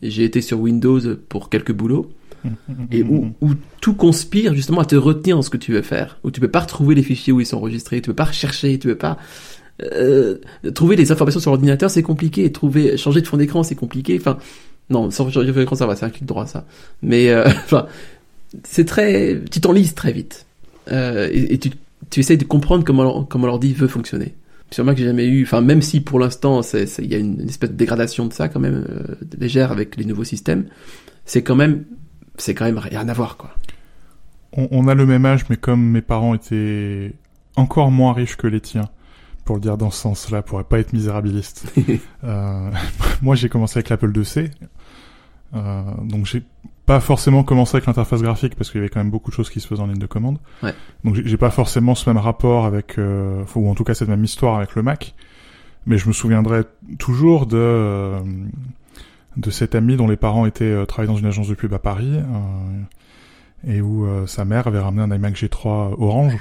j'ai 0.02 0.24
été 0.24 0.40
sur 0.40 0.58
Windows 0.58 1.14
pour 1.28 1.48
quelques 1.48 1.70
boulots 1.70 2.10
et 2.90 3.02
où, 3.02 3.34
tout 3.80 3.94
conspire 3.94 4.54
justement 4.54 4.80
à 4.80 4.84
te 4.84 4.96
retenir 4.96 5.36
dans 5.36 5.42
ce 5.42 5.50
que 5.50 5.56
tu 5.56 5.72
veux 5.72 5.82
faire, 5.82 6.18
où 6.24 6.30
tu 6.30 6.40
peux 6.40 6.48
pas 6.48 6.60
retrouver 6.60 6.94
les 6.94 7.02
fichiers 7.02 7.32
où 7.32 7.40
ils 7.40 7.46
sont 7.46 7.58
enregistrés, 7.58 8.00
tu 8.00 8.10
peux 8.10 8.14
pas 8.14 8.24
rechercher, 8.24 8.78
tu 8.78 8.88
peux 8.88 8.96
pas 8.96 9.18
euh, 9.82 10.38
trouver 10.74 10.96
les 10.96 11.12
informations 11.12 11.40
sur 11.40 11.50
l'ordinateur, 11.50 11.90
c'est 11.90 12.02
compliqué, 12.02 12.50
trouver 12.50 12.96
changer 12.96 13.20
de 13.20 13.26
fond 13.26 13.36
d'écran, 13.36 13.62
c'est 13.62 13.74
compliqué. 13.74 14.16
Enfin, 14.18 14.38
non, 14.90 15.10
sans 15.10 15.30
changer 15.30 15.46
de 15.46 15.52
fond 15.52 15.60
d'écran, 15.60 15.76
ça 15.76 15.86
va, 15.86 15.96
c'est 15.96 16.04
un 16.04 16.10
clic 16.10 16.24
droit 16.24 16.46
ça. 16.46 16.66
Mais 17.02 17.28
euh, 17.30 17.48
c'est 18.64 18.86
très, 18.86 19.40
tu 19.50 19.60
t'enlises 19.60 19.94
très 19.94 20.12
vite 20.12 20.46
euh, 20.90 21.28
et, 21.32 21.58
tu, 21.58 21.70
tu 22.10 22.20
essayes 22.20 22.38
de 22.38 22.44
comprendre 22.44 22.84
comment 22.84 23.24
comment 23.24 23.46
l'ordi 23.46 23.74
veut 23.74 23.88
fonctionner. 23.88 24.34
Sur 24.70 24.84
Mac, 24.84 24.96
j'ai 24.96 25.04
jamais 25.04 25.26
eu, 25.26 25.44
enfin 25.44 25.60
même 25.60 25.82
si 25.82 26.00
pour 26.00 26.18
l'instant, 26.18 26.60
il 26.62 27.06
y 27.06 27.14
a 27.14 27.18
une, 27.18 27.48
espèce 27.48 27.70
de 27.70 27.76
dégradation 27.76 28.26
de 28.26 28.32
ça 28.32 28.48
quand 28.48 28.58
même 28.58 28.84
légère 29.38 29.70
avec 29.70 29.96
les 29.96 30.04
nouveaux 30.04 30.24
systèmes, 30.24 30.66
c'est 31.24 31.42
quand 31.42 31.54
même 31.54 31.84
c'est 32.38 32.54
quand 32.54 32.64
même 32.64 32.78
rien 32.78 33.08
à 33.08 33.12
voir 33.12 33.36
quoi. 33.36 33.50
On, 34.52 34.68
on 34.70 34.88
a 34.88 34.94
le 34.94 35.06
même 35.06 35.26
âge, 35.26 35.44
mais 35.50 35.56
comme 35.56 35.82
mes 35.82 36.02
parents 36.02 36.34
étaient 36.34 37.12
encore 37.56 37.90
moins 37.90 38.12
riches 38.12 38.36
que 38.36 38.46
les 38.46 38.60
tiens, 38.60 38.88
pour 39.44 39.56
le 39.56 39.62
dire 39.62 39.78
dans 39.78 39.90
ce 39.90 40.00
sens-là, 40.00 40.42
pour 40.42 40.62
pas 40.64 40.78
être 40.78 40.92
misérabiliste. 40.92 41.72
euh, 42.24 42.70
moi, 43.22 43.34
j'ai 43.34 43.48
commencé 43.48 43.78
avec 43.78 43.88
l'Apple 43.88 44.12
IIc, 44.14 44.50
euh, 45.54 45.82
donc 46.02 46.26
j'ai 46.26 46.42
pas 46.84 47.00
forcément 47.00 47.42
commencé 47.42 47.76
avec 47.76 47.86
l'interface 47.86 48.22
graphique 48.22 48.54
parce 48.54 48.70
qu'il 48.70 48.78
y 48.78 48.82
avait 48.82 48.88
quand 48.88 49.00
même 49.00 49.10
beaucoup 49.10 49.30
de 49.30 49.34
choses 49.34 49.50
qui 49.50 49.60
se 49.60 49.66
faisaient 49.66 49.80
en 49.80 49.86
ligne 49.86 49.98
de 49.98 50.06
commande. 50.06 50.38
Ouais. 50.62 50.74
Donc 51.04 51.14
j'ai 51.14 51.26
j'ai 51.26 51.36
pas 51.36 51.50
forcément 51.50 51.94
ce 51.94 52.08
même 52.08 52.18
rapport 52.18 52.66
avec, 52.66 52.98
euh, 52.98 53.44
ou 53.54 53.68
en 53.68 53.74
tout 53.74 53.84
cas 53.84 53.94
cette 53.94 54.08
même 54.08 54.24
histoire 54.24 54.56
avec 54.56 54.74
le 54.74 54.82
Mac, 54.82 55.14
mais 55.86 55.98
je 55.98 56.06
me 56.08 56.12
souviendrai 56.12 56.62
toujours 56.98 57.46
de 57.46 57.56
euh, 57.56 58.20
de 59.36 59.50
cet 59.50 59.74
ami 59.74 59.96
dont 59.96 60.08
les 60.08 60.16
parents 60.16 60.46
étaient 60.46 60.64
euh, 60.64 60.84
travaillaient 60.86 61.12
dans 61.12 61.18
une 61.18 61.26
agence 61.26 61.48
de 61.48 61.54
pub 61.54 61.72
à 61.74 61.78
Paris 61.78 62.12
euh, 62.16 63.72
et 63.74 63.80
où 63.80 64.06
euh, 64.06 64.26
sa 64.26 64.44
mère 64.44 64.66
avait 64.66 64.78
ramené 64.80 65.02
un 65.02 65.14
iMac 65.16 65.34
G3 65.34 65.94
orange 65.98 66.38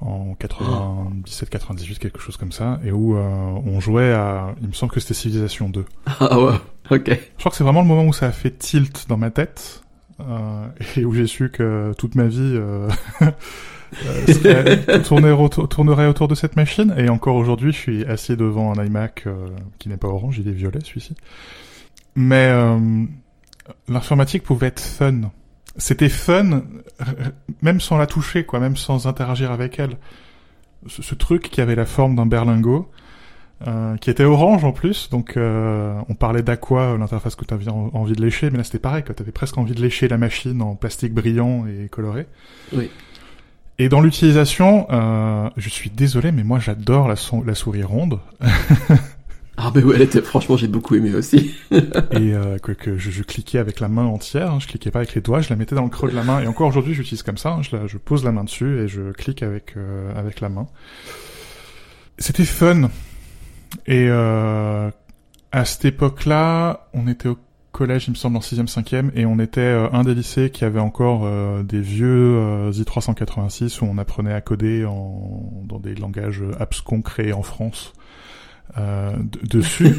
en 0.00 0.34
97-98 0.38 1.98
quelque 1.98 2.20
chose 2.20 2.36
comme 2.36 2.52
ça 2.52 2.80
et 2.84 2.92
où 2.92 3.16
euh, 3.16 3.20
on 3.66 3.80
jouait 3.80 4.12
à 4.12 4.54
il 4.60 4.68
me 4.68 4.72
semble 4.72 4.92
que 4.92 5.00
c'était 5.00 5.14
Civilization 5.14 5.68
2 5.70 5.84
Ah 6.20 6.40
ouais, 6.40 6.54
ok. 6.90 7.08
je 7.08 7.38
crois 7.38 7.50
que 7.50 7.56
c'est 7.56 7.64
vraiment 7.64 7.80
le 7.82 7.86
moment 7.88 8.04
où 8.04 8.12
ça 8.12 8.26
a 8.26 8.32
fait 8.32 8.50
tilt 8.58 9.06
dans 9.08 9.16
ma 9.16 9.30
tête 9.30 9.82
euh, 10.20 10.66
et 10.96 11.04
où 11.04 11.12
j'ai 11.14 11.26
su 11.26 11.50
que 11.50 11.92
toute 11.98 12.14
ma 12.14 12.24
vie 12.24 12.38
euh, 12.40 12.88
serait- 14.26 15.02
tournerait, 15.02 15.32
autour, 15.32 15.68
tournerait 15.68 16.06
autour 16.06 16.28
de 16.28 16.34
cette 16.34 16.56
machine. 16.56 16.94
Et 16.96 17.08
encore 17.08 17.36
aujourd'hui, 17.36 17.72
je 17.72 17.76
suis 17.78 18.04
assis 18.06 18.36
devant 18.36 18.72
un 18.78 18.84
iMac 18.84 19.24
euh, 19.26 19.48
qui 19.78 19.88
n'est 19.88 19.96
pas 19.96 20.08
orange, 20.08 20.38
il 20.38 20.48
est 20.48 20.52
violet 20.52 20.80
celui-ci. 20.84 21.14
Mais 22.16 22.46
euh, 22.48 23.04
l'informatique 23.88 24.42
pouvait 24.42 24.68
être 24.68 24.80
fun. 24.80 25.30
C'était 25.76 26.08
fun, 26.08 26.62
même 27.62 27.80
sans 27.80 27.98
la 27.98 28.06
toucher, 28.06 28.44
quoi, 28.44 28.58
même 28.60 28.76
sans 28.76 29.06
interagir 29.06 29.52
avec 29.52 29.78
elle. 29.78 29.96
Ce, 30.86 31.02
ce 31.02 31.14
truc 31.14 31.50
qui 31.50 31.60
avait 31.60 31.74
la 31.74 31.84
forme 31.84 32.14
d'un 32.16 32.24
berlingot, 32.26 32.90
euh, 33.66 33.96
qui 33.98 34.08
était 34.10 34.24
orange 34.24 34.64
en 34.64 34.72
plus, 34.72 35.10
donc 35.10 35.36
euh, 35.36 35.98
on 36.08 36.14
parlait 36.14 36.42
d'aqua, 36.42 36.74
euh, 36.74 36.98
l'interface 36.98 37.34
que 37.36 37.44
tu 37.44 37.52
avais 37.54 37.68
en- 37.68 37.90
envie 37.94 38.14
de 38.14 38.22
lécher, 38.22 38.50
mais 38.50 38.58
là 38.58 38.64
c'était 38.64 38.78
pareil, 38.78 39.02
tu 39.04 39.22
avais 39.22 39.32
presque 39.32 39.56
envie 39.58 39.74
de 39.74 39.80
lécher 39.82 40.08
la 40.08 40.18
machine 40.18 40.60
en 40.62 40.74
plastique 40.74 41.12
brillant 41.14 41.66
et 41.66 41.88
coloré. 41.88 42.26
Oui. 42.74 42.90
Et 43.78 43.88
dans 43.88 44.00
l'utilisation, 44.00 44.86
euh, 44.90 45.48
je 45.56 45.68
suis 45.68 45.90
désolé, 45.90 46.32
mais 46.32 46.44
moi 46.44 46.58
j'adore 46.58 47.08
la 47.08 47.16
souris 47.54 47.82
ronde, 47.82 48.20
Franchement, 50.24 50.56
j'ai 50.56 50.68
beaucoup 50.68 50.94
aimé 50.94 51.14
aussi. 51.14 51.54
et 51.70 51.80
euh, 52.34 52.58
que, 52.58 52.96
je, 52.96 53.22
cliquais 53.22 53.58
avec 53.58 53.80
la 53.80 53.88
main 53.88 54.04
entière, 54.04 54.52
hein, 54.52 54.58
je 54.60 54.66
cliquais 54.66 54.90
pas 54.90 55.00
avec 55.00 55.14
les 55.14 55.20
doigts, 55.20 55.40
je 55.40 55.50
la 55.50 55.56
mettais 55.56 55.74
dans 55.74 55.84
le 55.84 55.90
creux 55.90 56.10
de 56.10 56.14
la 56.14 56.22
main, 56.22 56.40
et 56.40 56.46
encore 56.46 56.68
aujourd'hui 56.68 56.94
j'utilise 56.94 57.22
comme 57.22 57.38
ça, 57.38 57.50
hein, 57.50 57.62
je, 57.62 57.96
pose 57.98 58.24
la 58.24 58.32
main 58.32 58.44
dessus 58.44 58.80
et 58.80 58.88
je 58.88 59.12
clique 59.12 59.42
avec, 59.42 59.74
euh, 59.76 60.12
avec 60.16 60.40
la 60.40 60.48
main. 60.48 60.66
C'était 62.18 62.44
fun. 62.44 62.88
Et 63.86 64.06
euh, 64.08 64.90
à 65.52 65.64
cette 65.64 65.84
époque-là, 65.84 66.88
on 66.94 67.08
était 67.08 67.28
au 67.28 67.38
collège, 67.76 68.06
il 68.08 68.12
me 68.12 68.16
semble, 68.16 68.38
en 68.38 68.40
6e, 68.40 68.68
5e, 68.68 69.10
et 69.14 69.26
on 69.26 69.38
était 69.38 69.60
euh, 69.60 69.88
un 69.92 70.02
des 70.02 70.14
lycées 70.14 70.48
qui 70.48 70.64
avait 70.64 70.80
encore 70.80 71.22
euh, 71.24 71.62
des 71.62 71.80
vieux 71.80 72.36
euh, 72.36 72.72
i386 72.72 73.82
où 73.82 73.84
on 73.84 73.98
apprenait 73.98 74.32
à 74.32 74.40
coder 74.40 74.86
en, 74.86 75.52
dans 75.64 75.78
des 75.78 75.94
langages 75.94 76.42
abscons 76.58 77.02
créés 77.02 77.34
en 77.34 77.42
France. 77.42 77.92
Euh, 78.78 79.16
de- 79.16 79.46
dessus, 79.58 79.94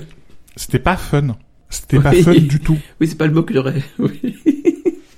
c'était 0.56 0.78
pas 0.78 0.96
fun. 0.96 1.36
C'était 1.68 2.00
pas 2.00 2.12
fun 2.12 2.32
du 2.34 2.60
tout. 2.60 2.78
Oui, 3.00 3.06
c'est 3.06 3.16
pas 3.16 3.26
le 3.26 3.32
mot 3.32 3.42
que 3.42 3.54
j'aurais. 3.54 3.82
Oui. 3.98 4.36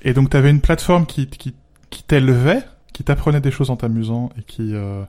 Et 0.04 0.12
donc 0.14 0.30
t'avais 0.30 0.50
une 0.50 0.60
plateforme 0.60 1.06
qui, 1.06 1.26
qui, 1.28 1.54
qui 1.90 2.02
t'élevait, 2.02 2.62
qui 2.92 3.04
t'apprenait 3.04 3.40
des 3.40 3.50
choses 3.50 3.70
en 3.70 3.76
t'amusant 3.76 4.30
et 4.38 4.42
qui 4.42 4.74
euh, 4.74 5.02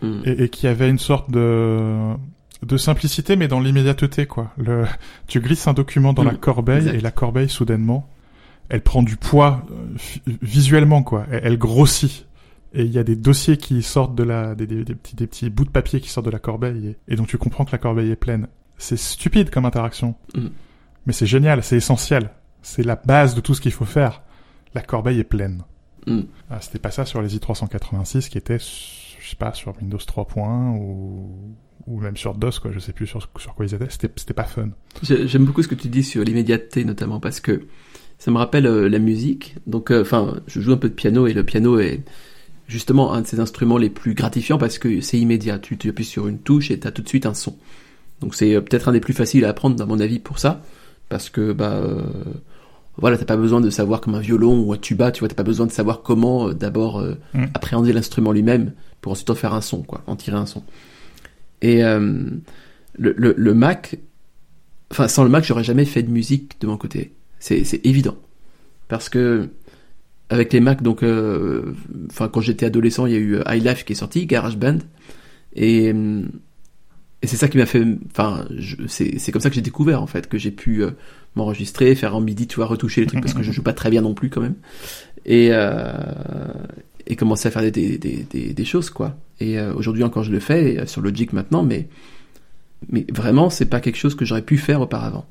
Hmm. 0.00 0.20
et, 0.24 0.44
et 0.44 0.48
qui 0.48 0.68
avait 0.68 0.88
une 0.88 0.98
sorte 1.00 1.28
de 1.28 2.12
de 2.62 2.76
simplicité 2.76 3.34
mais 3.34 3.48
dans 3.48 3.58
l'immédiateté 3.58 4.26
quoi. 4.26 4.52
Le 4.56 4.84
tu 5.26 5.40
glisses 5.40 5.66
un 5.66 5.72
document 5.72 6.12
dans 6.12 6.22
Mm, 6.22 6.26
la 6.28 6.34
corbeille 6.34 6.78
exact. 6.78 6.94
et 6.94 7.00
la 7.00 7.10
corbeille 7.10 7.48
soudainement 7.48 8.08
elle 8.68 8.82
prend 8.82 9.02
du 9.02 9.16
poids 9.16 9.66
euh, 9.72 10.32
visuellement 10.40 11.02
quoi. 11.02 11.26
Elle, 11.32 11.40
elle 11.42 11.58
grossit. 11.58 12.27
Et 12.74 12.82
il 12.84 12.90
y 12.92 12.98
a 12.98 13.04
des 13.04 13.16
dossiers 13.16 13.56
qui 13.56 13.82
sortent 13.82 14.14
de 14.14 14.22
la 14.22 14.54
des, 14.54 14.66
des, 14.66 14.84
des 14.84 14.94
petits 14.94 15.16
des 15.16 15.26
petits 15.26 15.50
bouts 15.50 15.64
de 15.64 15.70
papier 15.70 16.00
qui 16.00 16.10
sortent 16.10 16.26
de 16.26 16.30
la 16.30 16.38
corbeille 16.38 16.88
et, 17.08 17.12
et 17.12 17.16
donc 17.16 17.26
tu 17.28 17.38
comprends 17.38 17.64
que 17.64 17.72
la 17.72 17.78
corbeille 17.78 18.10
est 18.10 18.16
pleine. 18.16 18.46
C'est 18.76 18.98
stupide 18.98 19.50
comme 19.50 19.64
interaction. 19.64 20.14
Mm. 20.34 20.48
Mais 21.06 21.12
c'est 21.12 21.26
génial, 21.26 21.62
c'est 21.62 21.76
essentiel. 21.76 22.30
C'est 22.62 22.82
la 22.84 22.96
base 22.96 23.34
de 23.34 23.40
tout 23.40 23.54
ce 23.54 23.60
qu'il 23.60 23.72
faut 23.72 23.84
faire. 23.86 24.22
La 24.74 24.82
corbeille 24.82 25.18
est 25.20 25.24
pleine. 25.24 25.62
Hmm. 26.06 26.22
Ah, 26.50 26.60
c'était 26.60 26.78
pas 26.78 26.90
ça 26.90 27.04
sur 27.06 27.22
les 27.22 27.36
i386 27.36 28.28
qui 28.28 28.36
était, 28.38 28.58
je 28.58 29.28
sais 29.30 29.36
pas, 29.36 29.52
sur 29.54 29.74
Windows 29.80 29.96
3.1 29.98 30.76
ou, 30.78 31.54
ou 31.86 32.00
même 32.00 32.16
sur 32.16 32.34
DOS, 32.34 32.58
quoi. 32.60 32.70
Je 32.72 32.78
sais 32.78 32.92
plus 32.92 33.06
sur, 33.06 33.26
sur 33.38 33.54
quoi 33.54 33.64
ils 33.66 33.74
étaient. 33.74 33.88
C'était, 33.90 34.34
pas 34.34 34.44
fun. 34.44 34.68
J'ai- 35.02 35.26
J'aime 35.26 35.44
beaucoup 35.44 35.62
ce 35.62 35.68
que 35.68 35.74
tu 35.74 35.88
dis 35.88 36.02
sur 36.02 36.22
l'immédiateté 36.24 36.84
notamment 36.84 37.20
parce 37.20 37.40
que 37.40 37.66
ça 38.18 38.30
me 38.30 38.36
rappelle 38.36 38.66
euh, 38.66 38.88
la 38.88 38.98
musique. 38.98 39.56
Donc, 39.66 39.90
euh, 39.90 40.02
enfin, 40.02 40.40
je 40.46 40.60
joue 40.60 40.72
un 40.72 40.76
peu 40.76 40.88
de 40.88 40.94
piano 40.94 41.26
et 41.26 41.32
le 41.32 41.44
piano 41.44 41.78
est 41.78 42.04
justement 42.68 43.12
un 43.14 43.22
de 43.22 43.26
ces 43.26 43.40
instruments 43.40 43.78
les 43.78 43.90
plus 43.90 44.14
gratifiants 44.14 44.58
parce 44.58 44.78
que 44.78 45.00
c'est 45.00 45.18
immédiat. 45.18 45.58
Tu, 45.58 45.76
tu 45.76 45.88
appuies 45.88 46.04
sur 46.04 46.28
une 46.28 46.38
touche 46.38 46.70
et 46.70 46.78
t'as 46.78 46.92
tout 46.92 47.02
de 47.02 47.08
suite 47.08 47.26
un 47.26 47.34
son. 47.34 47.56
Donc 48.20 48.34
c'est 48.34 48.54
euh, 48.54 48.60
peut-être 48.60 48.88
un 48.88 48.92
des 48.92 49.00
plus 49.00 49.14
faciles 49.14 49.44
à 49.44 49.48
apprendre, 49.48 49.82
à 49.82 49.86
mon 49.86 49.98
avis, 49.98 50.18
pour 50.20 50.38
ça, 50.38 50.62
parce 51.08 51.30
que 51.30 51.52
bah 51.52 51.72
euh, 51.72 52.02
voilà, 52.96 53.16
t'as 53.16 53.24
pas 53.24 53.36
besoin 53.36 53.60
de 53.60 53.70
savoir 53.70 54.00
comme 54.00 54.14
un 54.14 54.20
violon 54.20 54.60
ou 54.60 54.72
un 54.72 54.76
tuba, 54.76 55.10
tu 55.12 55.20
vois, 55.20 55.28
t'as 55.28 55.34
pas 55.34 55.42
besoin 55.44 55.66
de 55.66 55.72
savoir 55.72 56.02
comment 56.02 56.48
euh, 56.48 56.52
d'abord 56.54 57.00
euh, 57.00 57.14
Mm. 57.34 57.44
appréhender 57.54 57.92
l'instrument 57.92 58.32
lui-même 58.32 58.72
pour 59.00 59.12
ensuite 59.12 59.30
en 59.30 59.34
faire 59.34 59.54
un 59.54 59.60
son, 59.60 59.82
quoi, 59.82 60.02
en 60.06 60.16
tirer 60.16 60.36
un 60.36 60.46
son. 60.46 60.62
Et 61.62 61.84
euh, 61.84 62.24
le, 62.98 63.14
le, 63.16 63.34
le 63.36 63.54
Mac, 63.54 63.98
enfin 64.90 65.06
sans 65.08 65.22
le 65.24 65.30
Mac, 65.30 65.44
j'aurais 65.44 65.64
jamais 65.64 65.84
fait 65.84 66.02
de 66.02 66.10
musique 66.10 66.60
de 66.60 66.66
mon 66.66 66.76
côté. 66.76 67.12
C'est 67.38 67.62
c'est 67.64 67.86
évident, 67.86 68.16
parce 68.88 69.08
que 69.08 69.48
avec 70.30 70.52
les 70.52 70.60
Mac, 70.60 70.82
donc, 70.82 71.02
euh, 71.02 71.74
enfin 72.10 72.28
quand 72.28 72.40
j'étais 72.40 72.66
adolescent, 72.66 73.06
il 73.06 73.12
y 73.12 73.16
a 73.16 73.18
eu 73.18 73.40
iLife 73.46 73.84
qui 73.84 73.92
est 73.92 73.96
sorti, 73.96 74.26
GarageBand, 74.26 74.78
et 75.54 75.92
euh, 75.92 76.22
et 77.20 77.26
c'est 77.26 77.36
ça 77.36 77.48
qui 77.48 77.58
m'a 77.58 77.66
fait, 77.66 77.84
enfin, 78.10 78.46
c'est 78.86 79.32
comme 79.32 79.42
ça 79.42 79.48
que 79.48 79.56
j'ai 79.56 79.60
découvert 79.60 80.00
en 80.00 80.06
fait 80.06 80.28
que 80.28 80.38
j'ai 80.38 80.52
pu 80.52 80.84
euh, 80.84 80.92
m'enregistrer, 81.34 81.96
faire 81.96 82.14
en 82.14 82.20
midi, 82.20 82.46
tu 82.46 82.56
vois, 82.56 82.66
retoucher 82.66 83.00
les 83.00 83.06
trucs 83.08 83.20
parce 83.20 83.34
que 83.34 83.42
je 83.42 83.50
joue 83.50 83.62
pas 83.62 83.72
très 83.72 83.90
bien 83.90 84.02
non 84.02 84.14
plus 84.14 84.30
quand 84.30 84.40
même, 84.40 84.54
et 85.26 85.48
euh, 85.50 85.92
et 87.08 87.16
commencer 87.16 87.48
à 87.48 87.50
faire 87.50 87.62
des 87.62 87.72
des 87.72 87.98
des, 87.98 88.52
des, 88.52 88.64
choses 88.64 88.90
quoi. 88.90 89.16
Et 89.40 89.58
euh, 89.58 89.74
aujourd'hui 89.74 90.04
encore 90.04 90.22
je 90.22 90.30
le 90.30 90.38
fais 90.38 90.86
sur 90.86 91.00
Logic 91.00 91.32
maintenant, 91.32 91.64
mais 91.64 91.88
mais 92.88 93.04
vraiment 93.12 93.50
c'est 93.50 93.66
pas 93.66 93.80
quelque 93.80 93.98
chose 93.98 94.14
que 94.14 94.24
j'aurais 94.24 94.42
pu 94.42 94.56
faire 94.56 94.80
auparavant. 94.80 95.26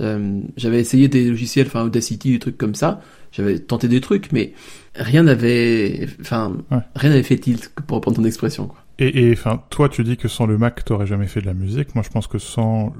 Euh, 0.00 0.40
j'avais 0.56 0.80
essayé 0.80 1.08
des 1.08 1.28
logiciels, 1.28 1.66
enfin 1.66 1.82
Audacity, 1.82 2.32
des 2.32 2.38
trucs 2.38 2.58
comme 2.58 2.74
ça. 2.74 3.00
J'avais 3.32 3.58
tenté 3.58 3.88
des 3.88 4.00
trucs, 4.00 4.32
mais 4.32 4.52
rien 4.94 5.22
n'avait, 5.22 6.08
enfin, 6.20 6.56
rien 6.94 7.10
n'avait 7.10 7.22
fait 7.22 7.38
tilt 7.38 7.70
pour 7.86 7.96
reprendre 7.96 8.16
ton 8.16 8.24
expression. 8.24 8.66
Quoi. 8.66 8.78
Et, 8.98 9.32
enfin, 9.32 9.62
toi, 9.70 9.88
tu 9.88 10.02
dis 10.02 10.16
que 10.16 10.28
sans 10.28 10.46
le 10.46 10.58
Mac, 10.58 10.84
t'aurais 10.84 11.06
jamais 11.06 11.26
fait 11.26 11.40
de 11.40 11.46
la 11.46 11.54
musique. 11.54 11.94
Moi, 11.94 12.02
je 12.04 12.10
pense 12.10 12.26
que 12.26 12.38
sans 12.38 12.92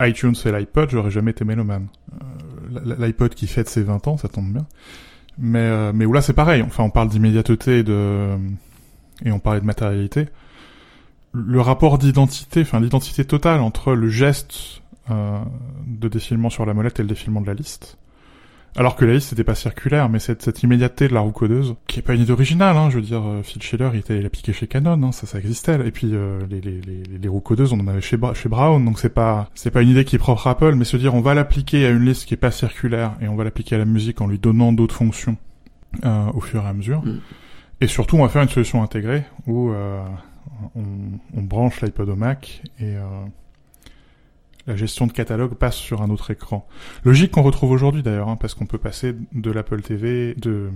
iTunes 0.00 0.34
et 0.44 0.52
l'iPod, 0.52 0.90
j'aurais 0.90 1.10
jamais 1.10 1.32
été 1.32 1.44
mélomane. 1.44 1.88
Euh, 2.74 2.96
L'iPod 2.98 3.34
qui 3.34 3.46
fête 3.46 3.68
ses 3.68 3.82
20 3.82 4.08
ans, 4.08 4.16
ça 4.16 4.28
tombe 4.28 4.52
bien. 4.52 4.66
Mais, 5.38 5.58
euh, 5.58 5.92
mais 5.94 6.06
où 6.06 6.12
là, 6.12 6.22
c'est 6.22 6.32
pareil. 6.32 6.62
Enfin, 6.62 6.84
on 6.84 6.90
parle 6.90 7.08
d'immédiateté 7.08 7.78
et 7.78 7.82
de, 7.82 8.36
et 9.24 9.30
on 9.30 9.38
parlait 9.38 9.60
de 9.60 9.66
matérialité. 9.66 10.28
Le 11.32 11.60
rapport 11.60 11.98
d'identité, 11.98 12.62
enfin, 12.62 12.80
l'identité 12.80 13.24
totale 13.24 13.60
entre 13.60 13.92
le 13.92 14.08
geste 14.08 14.82
de 15.10 16.08
défilement 16.08 16.50
sur 16.50 16.66
la 16.66 16.74
molette 16.74 17.00
et 17.00 17.02
le 17.02 17.08
défilement 17.08 17.40
de 17.40 17.46
la 17.46 17.54
liste, 17.54 17.98
alors 18.76 18.94
que 18.94 19.04
la 19.04 19.14
liste 19.14 19.32
n'était 19.32 19.44
pas 19.44 19.56
circulaire, 19.56 20.08
mais 20.08 20.20
cette, 20.20 20.42
cette 20.42 20.62
immédiateté 20.62 21.08
de 21.08 21.14
la 21.14 21.20
roue 21.20 21.32
codeuse, 21.32 21.74
qui 21.88 21.98
est 21.98 22.02
pas 22.02 22.14
une 22.14 22.22
idée 22.22 22.32
originale, 22.32 22.76
hein, 22.76 22.88
je 22.88 22.96
veux 22.96 23.02
dire, 23.02 23.22
euh, 23.26 23.42
Phil 23.42 23.60
Schiller, 23.60 23.90
il 23.92 23.98
était 23.98 24.24
appliqué 24.24 24.52
chez 24.52 24.68
Canon, 24.68 25.02
hein, 25.02 25.12
ça, 25.12 25.26
ça 25.26 25.38
existait. 25.38 25.74
Et 25.84 25.90
puis 25.90 26.10
euh, 26.12 26.38
les, 26.48 26.60
les, 26.60 26.80
les, 26.80 27.02
les, 27.20 27.28
roues 27.28 27.40
codeuses, 27.40 27.72
on 27.72 27.80
en 27.80 27.88
avait 27.88 28.00
chez, 28.00 28.16
chez 28.34 28.48
Brown, 28.48 28.84
donc 28.84 29.00
c'est 29.00 29.12
pas 29.12 29.50
c'est 29.54 29.72
pas 29.72 29.82
une 29.82 29.88
idée 29.88 30.04
qui 30.04 30.16
est 30.16 30.20
propre 30.20 30.46
à 30.46 30.52
Apple, 30.52 30.74
mais 30.76 30.84
se 30.84 30.96
dire 30.96 31.14
on 31.14 31.20
va 31.20 31.34
l'appliquer 31.34 31.84
à 31.86 31.90
une 31.90 32.04
liste 32.04 32.26
qui 32.26 32.34
est 32.34 32.38
pas 32.38 32.52
circulaire 32.52 33.16
et 33.20 33.26
on 33.26 33.34
va 33.34 33.42
l'appliquer 33.42 33.74
à 33.74 33.78
la 33.78 33.84
musique 33.84 34.20
en 34.20 34.28
lui 34.28 34.38
donnant 34.38 34.72
d'autres 34.72 34.94
fonctions 34.94 35.36
euh, 36.04 36.30
au 36.32 36.40
fur 36.40 36.62
et 36.62 36.68
à 36.68 36.72
mesure. 36.72 37.04
Mm. 37.04 37.18
Et 37.80 37.86
surtout, 37.88 38.16
on 38.16 38.22
va 38.22 38.28
faire 38.28 38.42
une 38.42 38.48
solution 38.48 38.82
intégrée 38.82 39.24
où 39.46 39.70
euh, 39.70 40.04
on, 40.76 40.84
on, 41.36 41.42
branche 41.42 41.80
l'iPod 41.80 42.08
au 42.08 42.14
Mac 42.16 42.62
et 42.78 42.94
la 44.70 44.76
gestion 44.76 45.06
de 45.06 45.12
catalogue 45.12 45.54
passe 45.54 45.76
sur 45.76 46.00
un 46.00 46.10
autre 46.10 46.30
écran. 46.30 46.66
Logique 47.04 47.32
qu'on 47.32 47.42
retrouve 47.42 47.72
aujourd'hui 47.72 48.02
d'ailleurs, 48.02 48.28
hein, 48.28 48.36
parce 48.36 48.54
qu'on 48.54 48.66
peut 48.66 48.78
passer 48.78 49.16
de 49.32 49.50
l'Apple 49.50 49.82
TV, 49.82 50.34
de 50.34 50.70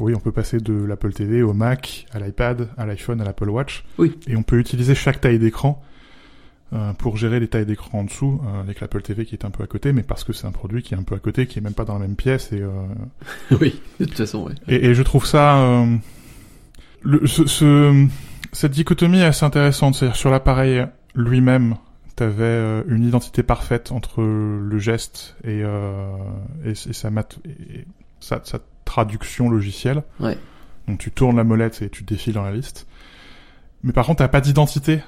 oui, 0.00 0.14
on 0.14 0.20
peut 0.20 0.32
passer 0.32 0.58
de 0.58 0.72
l'Apple 0.72 1.12
TV 1.12 1.42
au 1.42 1.52
Mac, 1.52 2.06
à 2.12 2.18
l'iPad, 2.18 2.68
à 2.76 2.86
l'iPhone, 2.86 3.20
à 3.20 3.24
l'Apple 3.24 3.48
Watch. 3.48 3.84
Oui. 3.98 4.18
Et 4.26 4.34
on 4.34 4.42
peut 4.42 4.58
utiliser 4.58 4.94
chaque 4.94 5.20
taille 5.20 5.38
d'écran 5.38 5.82
euh, 6.72 6.92
pour 6.94 7.16
gérer 7.16 7.38
les 7.38 7.48
tailles 7.48 7.66
d'écran 7.66 8.00
en 8.00 8.04
dessous, 8.04 8.40
euh, 8.44 8.60
avec 8.60 8.80
l'Apple 8.80 9.02
TV 9.02 9.24
qui 9.24 9.34
est 9.34 9.44
un 9.44 9.50
peu 9.50 9.62
à 9.62 9.66
côté, 9.66 9.92
mais 9.92 10.02
parce 10.02 10.24
que 10.24 10.32
c'est 10.32 10.46
un 10.46 10.52
produit 10.52 10.82
qui 10.82 10.94
est 10.94 10.96
un 10.96 11.02
peu 11.02 11.14
à 11.14 11.18
côté, 11.18 11.46
qui 11.46 11.58
est 11.58 11.62
même 11.62 11.74
pas 11.74 11.84
dans 11.84 11.94
la 11.94 12.00
même 12.00 12.16
pièce. 12.16 12.52
Et, 12.52 12.62
euh... 12.62 12.70
oui, 13.60 13.80
de 14.00 14.06
toute 14.06 14.16
façon, 14.16 14.46
oui. 14.46 14.54
Et, 14.68 14.86
et 14.86 14.94
je 14.94 15.02
trouve 15.02 15.26
ça... 15.26 15.58
Euh, 15.58 15.96
le, 17.02 17.26
ce, 17.26 17.46
ce, 17.46 18.06
cette 18.52 18.72
dichotomie 18.72 19.20
est 19.20 19.24
assez 19.24 19.44
intéressante, 19.44 19.94
c'est-à-dire 19.94 20.16
sur 20.16 20.30
l'appareil 20.30 20.86
lui-même, 21.14 21.76
t'avais 22.20 22.44
euh, 22.44 22.82
une 22.86 23.04
identité 23.04 23.42
parfaite 23.42 23.92
entre 23.92 24.22
le 24.22 24.78
geste 24.78 25.36
et, 25.42 25.62
euh, 25.64 26.12
et, 26.66 26.74
sa, 26.74 27.08
mat 27.08 27.38
et 27.46 27.86
sa, 28.20 28.42
sa, 28.44 28.58
traduction 28.84 29.48
logicielle. 29.48 30.02
Ouais. 30.18 30.36
Donc 30.86 30.98
tu 30.98 31.10
tournes 31.12 31.36
la 31.36 31.44
molette 31.44 31.80
et 31.80 31.88
tu 31.88 32.02
défiles 32.02 32.34
dans 32.34 32.42
la 32.42 32.52
liste. 32.52 32.86
Mais 33.84 33.92
par 33.92 34.04
contre, 34.04 34.18
t'as 34.18 34.28
pas 34.28 34.42
d'identité 34.42 35.00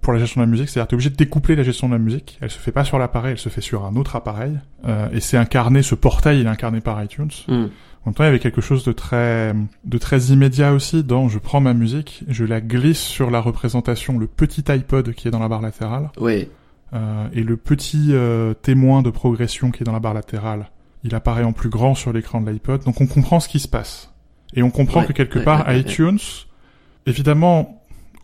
pour 0.00 0.14
la 0.14 0.18
gestion 0.18 0.40
de 0.40 0.46
la 0.46 0.50
musique, 0.50 0.70
c'est-à-dire 0.70 0.88
t'es 0.88 0.94
obligé 0.94 1.10
de 1.10 1.16
découpler 1.16 1.56
la 1.56 1.62
gestion 1.62 1.88
de 1.88 1.92
la 1.92 1.98
musique. 1.98 2.38
Elle 2.40 2.50
se 2.50 2.58
fait 2.58 2.72
pas 2.72 2.84
sur 2.84 2.98
l'appareil, 2.98 3.32
elle 3.32 3.38
se 3.38 3.50
fait 3.50 3.60
sur 3.60 3.84
un 3.84 3.96
autre 3.96 4.16
appareil. 4.16 4.58
Euh, 4.86 5.10
et 5.12 5.20
c'est 5.20 5.36
incarné, 5.36 5.82
ce 5.82 5.94
portail, 5.94 6.40
il 6.40 6.46
est 6.46 6.48
incarné 6.48 6.80
par 6.80 7.02
iTunes. 7.02 7.30
Mm. 7.48 7.66
En 8.06 8.10
même 8.10 8.14
temps, 8.14 8.22
il 8.22 8.26
y 8.26 8.30
avait 8.30 8.38
quelque 8.38 8.60
chose 8.60 8.84
de 8.84 8.92
très, 8.92 9.52
de 9.84 9.98
très 9.98 10.26
immédiat 10.26 10.72
aussi 10.72 11.02
dans 11.02 11.28
je 11.28 11.40
prends 11.40 11.60
ma 11.60 11.74
musique, 11.74 12.22
je 12.28 12.44
la 12.44 12.60
glisse 12.60 13.00
sur 13.00 13.32
la 13.32 13.40
représentation, 13.40 14.16
le 14.16 14.28
petit 14.28 14.62
iPod 14.70 15.12
qui 15.12 15.26
est 15.26 15.32
dans 15.32 15.40
la 15.40 15.48
barre 15.48 15.60
latérale. 15.60 16.12
Oui. 16.20 16.48
Euh, 16.94 17.26
et 17.32 17.42
le 17.42 17.56
petit 17.56 18.10
euh, 18.10 18.54
témoin 18.54 19.02
de 19.02 19.10
progression 19.10 19.72
qui 19.72 19.82
est 19.82 19.84
dans 19.84 19.92
la 19.92 19.98
barre 19.98 20.14
latérale, 20.14 20.70
il 21.02 21.16
apparaît 21.16 21.42
en 21.42 21.52
plus 21.52 21.68
grand 21.68 21.96
sur 21.96 22.12
l'écran 22.12 22.40
de 22.40 22.48
l'iPod. 22.48 22.84
Donc 22.84 23.00
on 23.00 23.08
comprend 23.08 23.40
ce 23.40 23.48
qui 23.48 23.58
se 23.58 23.66
passe. 23.66 24.14
Et 24.54 24.62
on 24.62 24.70
comprend 24.70 25.00
ouais, 25.00 25.06
que 25.06 25.12
quelque 25.12 25.40
ouais, 25.40 25.44
part, 25.44 25.66
ouais, 25.66 25.80
iTunes, 25.80 26.20
évidemment, 27.06 27.75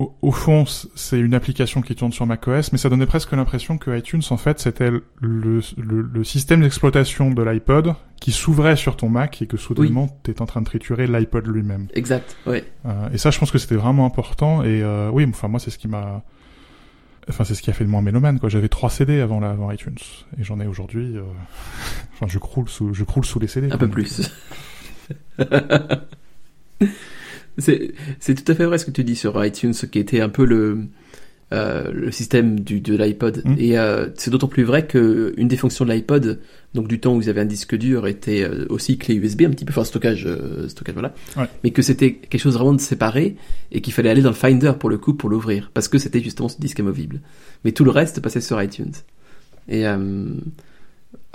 au, 0.02 0.14
au, 0.22 0.32
fond, 0.32 0.64
c'est 0.66 1.18
une 1.18 1.34
application 1.34 1.80
qui 1.80 1.94
tourne 1.94 2.12
sur 2.12 2.26
macOS, 2.26 2.72
mais 2.72 2.78
ça 2.78 2.88
donnait 2.88 3.06
presque 3.06 3.32
l'impression 3.32 3.78
que 3.78 3.96
iTunes, 3.96 4.22
en 4.30 4.36
fait, 4.36 4.58
c'était 4.58 4.90
le, 4.90 5.02
le, 5.20 5.60
le, 6.02 6.24
système 6.24 6.62
d'exploitation 6.62 7.30
de 7.30 7.42
l'iPod 7.42 7.94
qui 8.20 8.32
s'ouvrait 8.32 8.76
sur 8.76 8.96
ton 8.96 9.08
Mac 9.08 9.40
et 9.42 9.46
que 9.46 9.56
soudainement, 9.56 10.04
oui. 10.04 10.18
t'es 10.22 10.42
en 10.42 10.46
train 10.46 10.60
de 10.60 10.66
triturer 10.66 11.06
l'iPod 11.06 11.46
lui-même. 11.46 11.88
Exact, 11.94 12.36
oui. 12.46 12.62
Euh, 12.86 13.10
et 13.12 13.18
ça, 13.18 13.30
je 13.30 13.38
pense 13.38 13.50
que 13.50 13.58
c'était 13.58 13.76
vraiment 13.76 14.04
important. 14.04 14.62
Et 14.62 14.82
euh, 14.82 15.10
oui, 15.12 15.24
enfin, 15.28 15.48
moi, 15.48 15.60
c'est 15.60 15.70
ce 15.70 15.78
qui 15.78 15.88
m'a... 15.88 16.22
Enfin, 17.28 17.44
c'est 17.44 17.54
ce 17.54 17.62
qui 17.62 17.70
a 17.70 17.72
fait 17.72 17.84
de 17.84 17.88
moi 17.88 18.00
un 18.00 18.02
mélomane, 18.02 18.40
quoi. 18.40 18.48
J'avais 18.48 18.68
trois 18.68 18.90
CD 18.90 19.20
avant, 19.20 19.38
la, 19.38 19.50
avant 19.50 19.70
iTunes. 19.70 19.94
Et 20.38 20.44
j'en 20.44 20.58
ai 20.58 20.66
aujourd'hui... 20.66 21.16
Euh... 21.16 21.22
enfin, 22.14 22.26
je 22.28 22.38
croule 22.38 22.68
sous, 22.68 22.92
je 22.92 23.04
croule 23.04 23.24
sous 23.24 23.38
les 23.38 23.46
CD. 23.46 23.70
Un 23.70 23.78
peu 23.78 23.88
plus. 23.88 24.28
c'est, 27.58 27.92
tout 28.34 28.50
à 28.50 28.54
fait 28.54 28.64
vrai 28.64 28.78
ce 28.78 28.86
que 28.86 28.90
tu 28.90 29.04
dis 29.04 29.16
sur 29.16 29.44
iTunes, 29.44 29.72
qui 29.72 29.98
était 29.98 30.20
un 30.20 30.28
peu 30.28 30.44
le, 30.44 30.86
euh, 31.52 31.90
le 31.92 32.10
système 32.10 32.60
du, 32.60 32.80
de 32.80 32.96
l'iPod. 32.96 33.42
Mm. 33.44 33.54
Et 33.58 33.78
euh, 33.78 34.08
c'est 34.14 34.30
d'autant 34.30 34.48
plus 34.48 34.62
vrai 34.64 34.86
que 34.86 35.34
une 35.36 35.48
des 35.48 35.56
fonctions 35.56 35.84
de 35.84 35.92
l'iPod, 35.92 36.40
donc 36.74 36.88
du 36.88 36.98
temps 37.00 37.14
où 37.14 37.16
vous 37.16 37.28
avez 37.28 37.40
un 37.40 37.46
disque 37.46 37.76
dur, 37.76 38.06
était 38.06 38.42
euh, 38.42 38.66
aussi 38.68 38.98
clé 38.98 39.14
USB, 39.14 39.42
un 39.42 39.50
petit 39.50 39.64
peu, 39.64 39.72
enfin 39.72 39.84
stockage, 39.84 40.28
stockage 40.68 40.94
voilà. 40.94 41.14
Ouais. 41.36 41.46
Mais 41.64 41.70
que 41.70 41.82
c'était 41.82 42.14
quelque 42.14 42.40
chose 42.40 42.54
vraiment 42.54 42.72
de 42.72 42.80
séparé 42.80 43.36
et 43.70 43.80
qu'il 43.80 43.92
fallait 43.92 44.10
aller 44.10 44.22
dans 44.22 44.30
le 44.30 44.34
Finder 44.34 44.72
pour 44.78 44.90
le 44.90 44.98
coup 44.98 45.14
pour 45.14 45.28
l'ouvrir, 45.28 45.70
parce 45.74 45.88
que 45.88 45.98
c'était 45.98 46.20
justement 46.20 46.48
ce 46.48 46.58
disque 46.58 46.80
amovible. 46.80 47.20
Mais 47.64 47.72
tout 47.72 47.84
le 47.84 47.90
reste 47.90 48.20
passait 48.20 48.40
sur 48.40 48.60
iTunes. 48.62 48.92
Et 49.68 49.84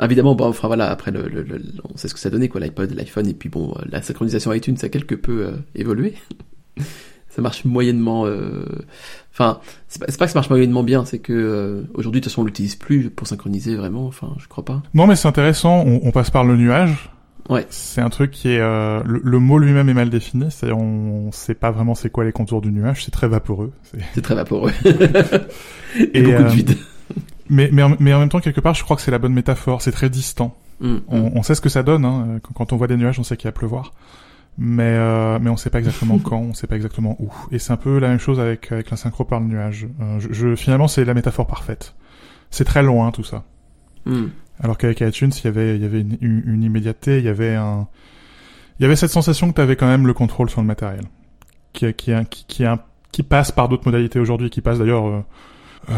évidemment, 0.02 0.36
bon, 0.36 0.48
enfin 0.48 0.68
voilà, 0.68 0.90
après 0.90 1.12
le, 1.12 1.28
le, 1.28 1.44
le, 1.44 1.62
on 1.92 1.98
sait 1.98 2.08
ce 2.08 2.14
que 2.14 2.20
ça 2.20 2.30
donnait 2.30 2.50
quoi, 2.50 2.62
l'iPod, 2.62 2.92
l'iPhone, 2.92 3.28
et 3.28 3.34
puis 3.34 3.50
bon, 3.50 3.76
la 3.90 4.02
synchronisation 4.02 4.54
iTunes 4.54 4.78
a 4.82 4.90
quelque 4.90 5.16
peu 5.16 5.48
euh, 5.48 5.52
évolué. 5.76 6.16
ça 7.38 7.42
marche 7.42 7.66
moyennement. 7.66 8.26
Euh... 8.26 8.66
Enfin, 9.32 9.60
c'est 9.88 10.00
pas, 10.00 10.08
pas, 10.08 10.26
que 10.26 10.32
ça 10.32 10.40
marche 10.40 10.50
moyennement 10.50 10.84
bien, 10.84 11.06
c'est 11.06 11.20
que 11.20 11.34
euh, 11.34 11.84
aujourd'hui 11.94 12.20
de 12.20 12.26
toute 12.26 12.32
façon 12.32 12.42
on 12.42 12.46
l'utilise 12.46 12.76
plus 12.76 13.10
pour 13.12 13.28
synchroniser 13.28 13.76
vraiment. 13.76 14.08
Enfin, 14.08 14.34
je 14.40 14.48
crois 14.48 14.66
pas. 14.66 14.82
Non, 14.96 15.06
mais 15.06 15.16
c'est 15.16 15.28
intéressant. 15.28 15.84
On, 15.86 16.00
on, 16.04 16.12
passe 16.12 16.32
par 16.32 16.44
le 16.44 16.58
nuage. 16.58 17.12
Ouais. 17.48 17.66
C'est 17.70 18.02
un 18.02 18.10
truc 18.10 18.32
qui 18.32 18.50
est 18.50 18.60
euh, 18.60 19.02
le, 19.06 19.22
le, 19.24 19.40
mot 19.40 19.60
lui-même 19.60 19.88
est 19.88 19.94
mal 19.94 20.10
défini. 20.10 20.48
C'est-à-dire 20.50 20.80
on, 20.80 21.28
on 21.28 21.32
sait 21.32 21.54
pas 21.54 21.70
vraiment 21.70 21.94
c'est 21.94 22.10
quoi 22.10 22.26
les 22.26 22.32
contours 22.32 22.62
du 22.62 22.72
nuage. 22.72 23.06
C'est 23.06 23.12
très 23.12 23.28
vaporeux. 23.28 23.72
C'est 24.16 24.22
très 24.22 24.36
vaporeux. 24.36 24.72
et, 26.00 26.22
beaucoup 26.24 26.44
de 26.44 26.50
vide. 26.50 26.76
Mais, 27.50 27.70
mais, 27.72 27.84
en, 27.84 27.96
mais 28.00 28.14
en 28.14 28.20
même 28.20 28.30
temps, 28.30 28.40
quelque 28.40 28.62
part, 28.62 28.74
je 28.74 28.84
crois 28.84 28.96
que 28.96 29.02
c'est 29.02 29.12
la 29.12 29.20
bonne 29.20 29.34
métaphore. 29.34 29.82
C'est 29.82 29.92
très 29.92 30.10
distant. 30.10 30.56
Mm, 30.80 30.98
on, 31.08 31.32
on, 31.36 31.44
sait 31.44 31.56
ce 31.56 31.62
que 31.62 31.70
ça 31.70 31.84
donne. 31.84 32.06
Hein. 32.06 32.40
Quand 32.56 32.74
on 32.74 32.78
voit 32.78 32.88
des 32.88 32.98
nuages, 32.98 33.20
on 33.20 33.24
sait 33.24 33.38
qu'il 33.38 33.48
va 33.48 33.52
pleuvoir. 33.52 33.94
Mais, 34.58 34.84
euh, 34.84 35.38
mais 35.40 35.50
on 35.50 35.58
sait 35.58 35.70
pas 35.70 35.80
exactement 35.80 36.20
quand, 36.24 36.40
on 36.40 36.54
sait 36.54 36.68
pas 36.68 36.76
exactement 36.76 37.16
où. 37.20 37.32
Et 37.52 37.60
c'est 37.60 37.72
un 37.72 37.78
peu 37.78 38.00
la 38.00 38.10
même 38.10 38.20
chose 38.20 38.40
avec, 38.40 38.72
avec 38.72 38.90
la 38.90 38.98
synchro 38.98 39.24
par 39.24 39.40
le 39.40 39.46
nuage. 39.46 39.88
Euh, 40.02 40.20
je, 40.20 40.34
je, 40.34 40.56
finalement, 40.56 40.88
c'est 40.88 41.06
la 41.06 41.14
métaphore 41.14 41.48
parfaite. 41.48 41.96
C'est 42.50 42.66
très 42.66 42.84
loin, 42.84 43.12
tout 43.12 43.24
ça. 43.24 43.44
Mm. 44.06 44.26
Alors 44.60 44.78
qu'avec 44.78 45.02
iTunes, 45.02 45.32
il 45.38 45.44
y 45.46 45.48
avait, 45.48 45.76
il 45.76 45.82
y 45.82 45.86
avait 45.86 46.02
une, 46.02 46.18
une, 46.22 46.44
une, 46.48 46.64
immédiateté, 46.64 47.20
il 47.20 47.26
y 47.26 47.30
avait 47.30 47.54
un, 47.54 47.88
il 48.80 48.84
y 48.84 48.86
avait 48.86 48.96
cette 48.96 49.12
sensation 49.12 49.50
que 49.50 49.56
tu 49.56 49.62
avais 49.62 49.76
quand 49.76 49.88
même 49.88 50.08
le 50.08 50.14
contrôle 50.14 50.50
sur 50.50 50.62
le 50.62 50.68
matériel. 50.68 51.04
Qui, 51.74 51.94
qui, 51.94 52.12
qui, 52.30 52.46
qui, 52.48 52.66
qui 53.12 53.24
passe 53.24 53.52
par 53.52 53.70
d'autres 53.70 53.86
modalités 53.86 54.20
aujourd'hui, 54.20 54.50
qui 54.50 54.62
passe 54.62 54.80
d'ailleurs, 54.80 55.08
euh, 55.08 55.22
euh, 55.90 55.94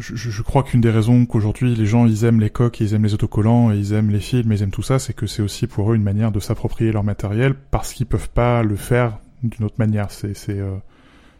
je, 0.00 0.14
je, 0.14 0.42
crois 0.42 0.62
qu'une 0.62 0.80
des 0.80 0.90
raisons 0.90 1.26
qu'aujourd'hui 1.26 1.74
les 1.74 1.86
gens 1.86 2.06
ils 2.06 2.24
aiment 2.24 2.40
les 2.40 2.50
coques, 2.50 2.80
ils 2.80 2.94
aiment 2.94 3.04
les 3.04 3.14
autocollants, 3.14 3.72
et 3.72 3.76
ils 3.76 3.92
aiment 3.92 4.10
les 4.10 4.20
films, 4.20 4.52
ils 4.52 4.62
aiment 4.62 4.70
tout 4.70 4.82
ça, 4.82 4.98
c'est 4.98 5.12
que 5.12 5.26
c'est 5.26 5.42
aussi 5.42 5.66
pour 5.66 5.92
eux 5.92 5.96
une 5.96 6.02
manière 6.02 6.32
de 6.32 6.40
s'approprier 6.40 6.92
leur 6.92 7.04
matériel 7.04 7.54
parce 7.70 7.92
qu'ils 7.92 8.06
peuvent 8.06 8.30
pas 8.30 8.62
le 8.62 8.76
faire 8.76 9.18
d'une 9.42 9.66
autre 9.66 9.76
manière. 9.78 10.10
C'est 10.10 10.34
c'est 10.34 10.58
euh, 10.58 10.76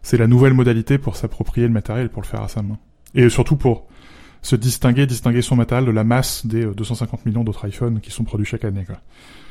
c'est 0.03 0.19
la 0.19 0.27
nouvelle 0.27 0.55
modalité 0.55 0.99
pour 0.99 1.17
s'approprier 1.17 1.67
le 1.67 1.73
matériel, 1.73 2.09
pour 2.11 2.23
le 2.23 2.27
faire 2.27 2.43
à 2.43 2.49
sa 2.49 2.63
main, 2.63 2.79
et 3.15 3.29
surtout 3.29 3.57
pour 3.57 3.87
se 4.43 4.57
distinguer, 4.57 5.07
distinguer 5.07 5.43
son 5.43 5.57
matériel 5.57 5.87
de 5.87 5.91
la 5.91 6.05
masse 6.05 6.47
des 6.47 6.65
250 6.65 7.27
millions 7.27 7.45
d'autres 7.45 7.69
iPhones 7.69 8.01
qui 8.01 8.11
sont 8.11 8.25
produits 8.25 8.47
chaque 8.47 8.65
année. 8.65 8.85
Quoi. 8.87 8.97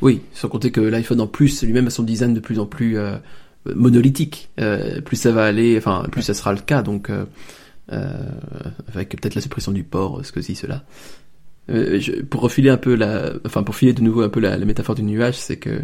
Oui, 0.01 0.21
sans 0.33 0.49
compter 0.49 0.71
que 0.71 0.81
l'iPhone 0.81 1.21
en 1.21 1.27
plus 1.27 1.63
lui-même 1.63 1.87
a 1.87 1.89
son 1.89 2.03
design 2.03 2.33
de 2.33 2.39
plus 2.39 2.59
en 2.59 2.65
plus 2.65 2.97
euh, 2.97 3.17
monolithique. 3.65 4.49
Euh, 4.59 5.01
plus 5.01 5.17
ça 5.17 5.31
va 5.31 5.45
aller, 5.45 5.77
enfin 5.77 6.05
plus 6.11 6.21
ça 6.21 6.33
sera 6.33 6.53
le 6.53 6.59
cas. 6.59 6.81
Donc 6.81 7.09
euh, 7.09 7.25
avec 7.89 9.09
peut-être 9.09 9.35
la 9.35 9.41
suppression 9.41 9.71
du 9.71 9.83
port, 9.83 10.23
ce 10.23 10.31
que 10.31 10.41
si 10.41 10.55
cela. 10.55 10.83
Euh, 11.69 11.99
je, 11.99 12.21
pour 12.23 12.41
refiler 12.41 12.69
un 12.69 12.77
peu 12.77 12.95
la, 12.95 13.33
enfin 13.45 13.63
pour 13.63 13.75
filer 13.75 13.93
de 13.93 14.01
nouveau 14.01 14.21
un 14.21 14.29
peu 14.29 14.39
la, 14.39 14.57
la 14.57 14.65
métaphore 14.65 14.95
du 14.95 15.03
nuage, 15.03 15.37
c'est 15.37 15.57
que 15.57 15.81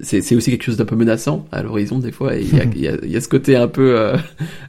c'est 0.00 0.34
aussi 0.34 0.50
quelque 0.50 0.64
chose 0.64 0.76
d'un 0.76 0.84
peu 0.84 0.96
menaçant 0.96 1.46
à 1.52 1.62
l'horizon 1.62 1.98
des 1.98 2.12
fois. 2.12 2.36
Et 2.36 2.42
il 2.42 2.56
y 2.56 2.60
a, 2.60 2.64
il 2.74 2.80
y, 2.80 2.88
a, 2.88 2.96
il 3.02 3.10
y 3.10 3.16
a 3.16 3.20
ce 3.20 3.28
côté 3.28 3.56
un 3.56 3.68
peu, 3.68 3.98
euh, 3.98 4.16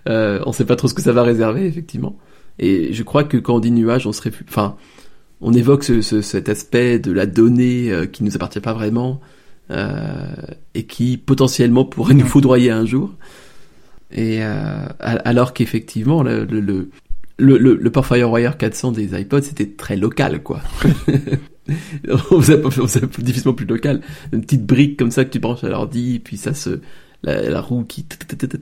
euh, 0.10 0.41
on 0.45 0.52
sait 0.52 0.65
pas 0.65 0.76
trop 0.76 0.88
ce 0.88 0.93
que 0.93 1.02
ça 1.02 1.13
va 1.13 1.23
réserver 1.23 1.65
effectivement. 1.65 2.17
Et 2.60 2.93
je 2.93 3.04
crois 3.04 3.23
que 3.23 3.38
quand 3.38 3.56
on 3.56 3.60
dit 3.60 3.71
nuage, 3.71 4.08
on 4.08 4.12
serait, 4.12 4.32
enfin, 4.47 4.78
on 5.41 5.54
évoque 5.54 5.84
ce, 5.84 6.02
ce, 6.02 6.21
cet 6.21 6.50
aspect 6.50 7.00
de 7.00 7.12
la 7.12 7.26
donnée 7.26 7.91
euh, 7.91 8.06
qui 8.06 8.23
nous 8.23 8.36
appartient 8.36 8.60
pas 8.60 8.73
vraiment 8.73 9.21
euh, 9.69 10.28
et 10.73 10.84
qui 10.84 11.17
potentiellement 11.17 11.86
pourrait 11.86 12.15
nous 12.15 12.26
foudroyer 12.26 12.71
un 12.71 12.86
jour. 12.86 13.12
Et 14.12 14.39
euh, 14.41 14.86
alors 15.00 15.54
qu'effectivement, 15.54 16.24
le, 16.24 16.46
le, 16.46 16.62
le, 16.62 17.58
le, 17.58 17.91
FireWire 17.91 18.58
400 18.58 18.93
des 18.93 19.20
iPods, 19.20 19.41
c'était 19.41 19.67
très 19.67 19.96
local, 19.96 20.41
quoi. 20.43 20.62
on 22.32 22.41
faisait, 22.41 22.63
on 22.65 22.72
faisait 22.72 23.06
difficilement 23.20 23.54
plus 23.54 23.65
local. 23.65 24.02
Une 24.32 24.41
petite 24.41 24.65
brique 24.65 24.98
comme 24.98 25.12
ça 25.12 25.26
que 25.26 25.30
tu 25.30 25.39
branches 25.39 25.63
à 25.63 25.70
l'ordi, 25.70 26.20
puis 26.20 26.38
ça 26.38 26.54
se, 26.54 26.80
la, 27.24 27.50
la 27.50 27.62
roue 27.62 27.84
qui 27.84 28.06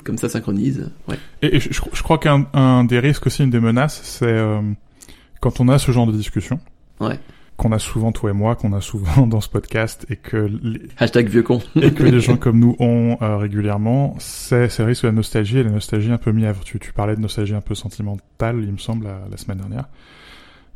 comme 0.04 0.18
ça 0.18 0.30
synchronise. 0.30 0.90
Ouais. 1.08 1.18
Et, 1.42 1.56
et 1.56 1.60
je, 1.60 1.70
je, 1.72 2.04
crois 2.04 2.18
qu'un 2.18 2.48
un 2.54 2.84
des 2.84 3.00
risques 3.00 3.28
aussi, 3.28 3.44
une 3.44 3.50
des 3.50 3.60
menaces, 3.60 4.02
c'est 4.04 4.26
euh, 4.26 4.62
quand 5.42 5.60
on 5.60 5.70
a 5.70 5.78
ce 5.78 5.92
genre 5.92 6.08
de 6.08 6.14
discussion. 6.14 6.60
Ouais. 7.00 7.20
Qu'on 7.58 7.72
a 7.72 7.80
souvent 7.80 8.12
toi 8.12 8.32
et 8.32 8.34
moi, 8.34 8.56
qu'on 8.56 8.74
a 8.74 8.82
souvent 8.82 9.28
dans 9.28 9.42
ce 9.42 9.50
podcast, 9.50 10.06
et 10.10 10.18
que 10.18 10.38
les... 10.62 10.82
hashtag 10.98 11.30
vieux 11.30 11.44
con 11.44 11.62
et 11.82 11.94
que 11.94 12.04
les 12.04 12.20
gens 12.22 12.38
comme 12.38 12.60
nous 12.60 12.76
ont 12.80 13.18
euh, 13.22 13.38
régulièrement, 13.38 14.16
c'est 14.20 14.70
c'est 14.70 14.84
risque 14.84 15.04
de 15.04 15.08
la 15.08 15.14
nostalgie 15.14 15.60
et 15.60 15.64
la 15.64 15.72
nostalgie 15.72 16.12
un 16.12 16.18
peu 16.18 16.32
mièvre. 16.32 16.64
Tu, 16.64 16.80
tu 16.80 16.92
parlais 16.94 17.16
de 17.16 17.22
nostalgie 17.22 17.56
un 17.56 17.62
peu 17.62 17.76
sentimentale, 17.76 18.60
il 18.62 18.72
me 18.72 18.78
semble, 18.78 19.06
la, 19.06 19.20
la 19.30 19.38
semaine 19.38 19.60
dernière. 19.60 19.86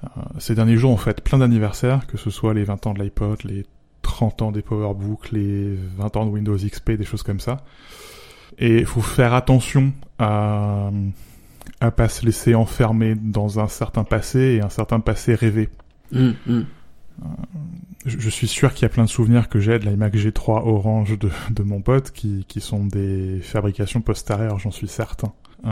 Euh, 0.03 0.21
ces 0.37 0.55
derniers 0.55 0.77
jours, 0.77 0.91
on 0.91 0.97
fait 0.97 1.21
plein 1.21 1.39
d'anniversaires, 1.39 2.07
que 2.07 2.17
ce 2.17 2.29
soit 2.29 2.53
les 2.53 2.63
20 2.63 2.87
ans 2.87 2.93
de 2.93 3.01
l'iPod, 3.01 3.43
les 3.43 3.65
30 4.01 4.41
ans 4.41 4.51
des 4.51 4.61
PowerBook, 4.61 5.31
les 5.31 5.75
20 5.97 6.17
ans 6.17 6.25
de 6.25 6.31
Windows 6.31 6.55
XP, 6.55 6.91
des 6.91 7.03
choses 7.03 7.23
comme 7.23 7.39
ça. 7.39 7.57
Et 8.57 8.77
il 8.79 8.85
faut 8.85 9.01
faire 9.01 9.33
attention 9.33 9.93
à 10.17 10.91
à 11.81 11.91
pas 11.91 12.09
se 12.09 12.25
laisser 12.25 12.55
enfermer 12.55 13.15
dans 13.15 13.59
un 13.59 13.67
certain 13.67 14.03
passé 14.03 14.39
et 14.39 14.61
un 14.61 14.69
certain 14.69 14.99
passé 14.99 15.35
rêvé. 15.35 15.69
Mmh, 16.11 16.29
mmh. 16.47 16.65
Euh, 17.21 17.25
je, 18.05 18.19
je, 18.19 18.29
suis 18.29 18.47
sûr 18.47 18.73
qu'il 18.73 18.83
y 18.83 18.85
a 18.85 18.89
plein 18.89 19.03
de 19.03 19.09
souvenirs 19.09 19.49
que 19.49 19.59
j'ai 19.59 19.77
de 19.77 19.85
l'iMac 19.85 20.15
G3 20.15 20.67
Orange 20.67 21.19
de, 21.19 21.29
de 21.51 21.63
mon 21.63 21.81
pote 21.81 22.11
qui, 22.11 22.45
qui 22.47 22.61
sont 22.61 22.85
des 22.85 23.39
fabrications 23.41 24.01
postérieures, 24.01 24.59
j'en 24.59 24.71
suis 24.71 24.87
certain. 24.87 25.33
Euh, 25.65 25.71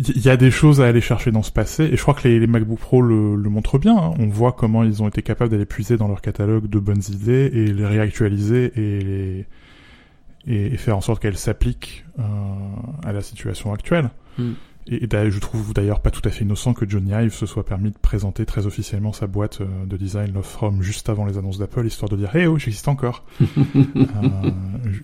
il 0.00 0.24
y 0.24 0.28
a 0.28 0.36
des 0.36 0.50
choses 0.50 0.80
à 0.80 0.86
aller 0.86 1.00
chercher 1.00 1.30
dans 1.30 1.44
ce 1.44 1.52
passé, 1.52 1.84
et 1.84 1.96
je 1.96 2.02
crois 2.02 2.14
que 2.14 2.26
les, 2.26 2.40
les 2.40 2.48
MacBook 2.48 2.80
Pro 2.80 3.00
le, 3.00 3.36
le 3.36 3.48
montrent 3.48 3.78
bien. 3.78 3.96
Hein. 3.96 4.14
On 4.18 4.26
voit 4.26 4.52
comment 4.52 4.82
ils 4.82 5.02
ont 5.02 5.08
été 5.08 5.22
capables 5.22 5.50
d'aller 5.50 5.66
puiser 5.66 5.96
dans 5.96 6.08
leur 6.08 6.20
catalogue 6.20 6.66
de 6.68 6.78
bonnes 6.80 7.02
idées 7.10 7.50
et 7.52 7.66
les 7.66 7.86
réactualiser 7.86 8.72
et, 8.74 9.00
les, 9.00 9.46
et, 10.48 10.74
et 10.74 10.76
faire 10.76 10.96
en 10.96 11.00
sorte 11.00 11.22
qu'elles 11.22 11.38
s'appliquent 11.38 12.04
euh, 12.18 12.22
à 13.04 13.12
la 13.12 13.22
situation 13.22 13.72
actuelle. 13.72 14.10
Mm. 14.38 14.52
Et, 14.86 15.04
et 15.04 15.30
je 15.30 15.38
trouve 15.38 15.72
d'ailleurs 15.72 16.00
pas 16.00 16.10
tout 16.10 16.20
à 16.24 16.30
fait 16.30 16.44
innocent 16.44 16.74
que 16.74 16.88
Johnny 16.88 17.12
Ive 17.12 17.32
se 17.32 17.46
soit 17.46 17.64
permis 17.64 17.90
de 17.90 17.96
présenter 17.96 18.44
très 18.44 18.66
officiellement 18.66 19.12
sa 19.12 19.26
boîte 19.26 19.62
euh, 19.62 19.86
de 19.86 19.96
design 19.96 20.34
Love 20.34 20.44
From 20.44 20.82
juste 20.82 21.08
avant 21.08 21.24
les 21.24 21.38
annonces 21.38 21.58
d'Apple, 21.58 21.86
histoire 21.86 22.10
de 22.10 22.16
dire 22.16 22.34
hey, 22.36 22.46
«oh, 22.48 22.58
j'existe 22.58 22.88
encore. 22.88 23.24
Euh,!» 23.76 24.50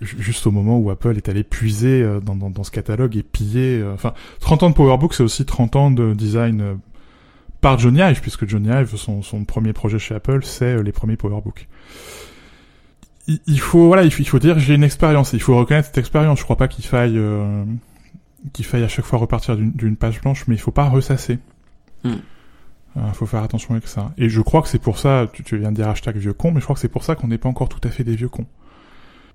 Juste 0.00 0.46
au 0.46 0.50
moment 0.50 0.78
où 0.78 0.90
Apple 0.90 1.16
est 1.16 1.28
allé 1.28 1.44
puiser 1.44 2.02
euh, 2.02 2.20
dans, 2.20 2.36
dans, 2.36 2.50
dans 2.50 2.64
ce 2.64 2.70
catalogue 2.70 3.16
et 3.16 3.22
piller... 3.22 3.82
Enfin, 3.94 4.12
30 4.40 4.62
ans 4.64 4.70
de 4.70 4.74
PowerBook, 4.74 5.14
c'est 5.14 5.22
aussi 5.22 5.44
30 5.44 5.76
ans 5.76 5.90
de 5.90 6.12
design 6.12 6.78
par 7.60 7.78
Johnny 7.78 8.00
Ive, 8.00 8.20
puisque 8.20 8.46
Johnny 8.46 8.68
Ive, 8.68 8.94
son, 8.96 9.22
son 9.22 9.44
premier 9.44 9.72
projet 9.72 9.98
chez 9.98 10.14
Apple, 10.14 10.40
c'est 10.42 10.82
les 10.82 10.92
premiers 10.92 11.16
PowerBook. 11.16 11.68
Il 13.46 13.60
faut 13.60 13.86
voilà 13.86 14.02
il 14.02 14.10
faut, 14.10 14.22
il 14.22 14.28
faut 14.28 14.38
dire 14.38 14.58
j'ai 14.58 14.74
une 14.74 14.82
expérience. 14.82 15.32
Il 15.32 15.40
faut 15.40 15.56
reconnaître 15.56 15.88
cette 15.88 15.98
expérience. 15.98 16.38
Je 16.38 16.44
crois 16.44 16.56
pas 16.56 16.68
qu'il 16.68 16.84
faille 16.84 17.16
euh, 17.16 17.64
qu'il 18.52 18.64
faille 18.64 18.84
à 18.84 18.88
chaque 18.88 19.04
fois 19.04 19.18
repartir 19.18 19.56
d'une 19.56 19.96
page 19.96 20.20
blanche, 20.20 20.46
mais 20.46 20.54
il 20.54 20.60
faut 20.60 20.70
pas 20.70 20.88
ressasser. 20.88 21.38
Il 22.04 22.10
mm. 22.10 22.18
euh, 22.96 23.12
faut 23.12 23.26
faire 23.26 23.42
attention 23.42 23.72
avec 23.74 23.86
ça. 23.86 24.12
Et 24.16 24.28
je 24.28 24.40
crois 24.40 24.62
que 24.62 24.68
c'est 24.68 24.78
pour 24.78 24.98
ça, 24.98 25.26
tu, 25.32 25.42
tu, 25.44 25.58
viens 25.58 25.70
de 25.70 25.76
dire 25.76 25.88
hashtag 25.88 26.16
vieux 26.16 26.32
con, 26.32 26.50
mais 26.52 26.60
je 26.60 26.64
crois 26.64 26.74
que 26.74 26.80
c'est 26.80 26.88
pour 26.88 27.04
ça 27.04 27.14
qu'on 27.14 27.28
n'est 27.28 27.38
pas 27.38 27.48
encore 27.48 27.68
tout 27.68 27.80
à 27.86 27.90
fait 27.90 28.04
des 28.04 28.16
vieux 28.16 28.28
cons. 28.28 28.46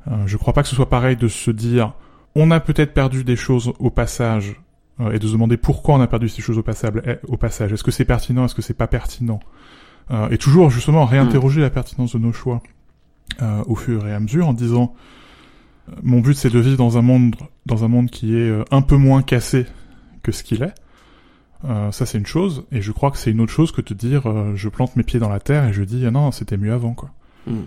Euh, 0.07 0.25
je 0.25 0.37
crois 0.37 0.53
pas 0.53 0.63
que 0.63 0.69
ce 0.69 0.75
soit 0.75 0.89
pareil 0.89 1.15
de 1.15 1.27
se 1.27 1.51
dire, 1.51 1.93
on 2.35 2.51
a 2.51 2.59
peut-être 2.59 2.93
perdu 2.93 3.23
des 3.23 3.35
choses 3.35 3.73
au 3.79 3.89
passage, 3.89 4.55
euh, 5.01 5.11
et 5.11 5.19
de 5.19 5.27
se 5.27 5.33
demander 5.33 5.57
pourquoi 5.57 5.95
on 5.95 6.01
a 6.01 6.07
perdu 6.07 6.29
ces 6.29 6.41
choses 6.41 6.57
au, 6.57 6.63
passable, 6.63 7.03
eh, 7.05 7.17
au 7.27 7.35
passage. 7.35 7.73
Est-ce 7.73 7.83
que 7.83 7.91
c'est 7.91 8.05
pertinent, 8.05 8.45
est-ce 8.45 8.55
que 8.55 8.61
c'est 8.61 8.73
pas 8.73 8.87
pertinent? 8.87 9.41
Euh, 10.11 10.29
Et 10.29 10.37
toujours 10.37 10.69
justement 10.69 11.03
réinterroger 11.03 11.59
mm. 11.59 11.63
la 11.63 11.69
pertinence 11.69 12.13
de 12.13 12.19
nos 12.19 12.31
choix 12.31 12.61
euh, 13.41 13.61
au 13.67 13.75
fur 13.75 14.07
et 14.07 14.13
à 14.13 14.19
mesure 14.19 14.47
en 14.47 14.53
disant, 14.53 14.93
mon 16.01 16.21
but 16.21 16.35
c'est 16.35 16.49
de 16.49 16.59
vivre 16.59 16.77
dans 16.77 16.97
un 16.97 17.01
monde 17.01 17.35
dans 17.65 17.84
un 17.84 17.88
monde 17.88 18.10
qui 18.10 18.36
est 18.36 18.49
euh, 18.49 18.63
un 18.71 18.82
peu 18.82 18.95
moins 18.95 19.21
cassé 19.21 19.65
que 20.23 20.32
ce 20.32 20.43
qu'il 20.43 20.63
est. 20.63 20.73
Euh, 21.63 21.91
ça 21.91 22.06
c'est 22.06 22.17
une 22.17 22.25
chose, 22.25 22.65
et 22.71 22.82
je 22.82 22.91
crois 22.91 23.12
que 23.12 23.17
c'est 23.17 23.32
une 23.32 23.41
autre 23.41 23.51
chose 23.51 23.71
que 23.71 23.82
de 23.82 23.93
dire 23.93 24.28
euh, 24.28 24.54
je 24.56 24.69
plante 24.69 24.95
mes 24.95 25.04
pieds 25.04 25.19
dans 25.19 25.30
la 25.30 25.39
terre 25.39 25.65
et 25.65 25.73
je 25.73 25.84
dis 25.84 26.06
ah 26.06 26.12
non 26.12 26.32
c'était 26.32 26.58
mieux 26.58 26.73
avant 26.73 26.93
quoi. 26.93 27.10
Mm. 27.47 27.62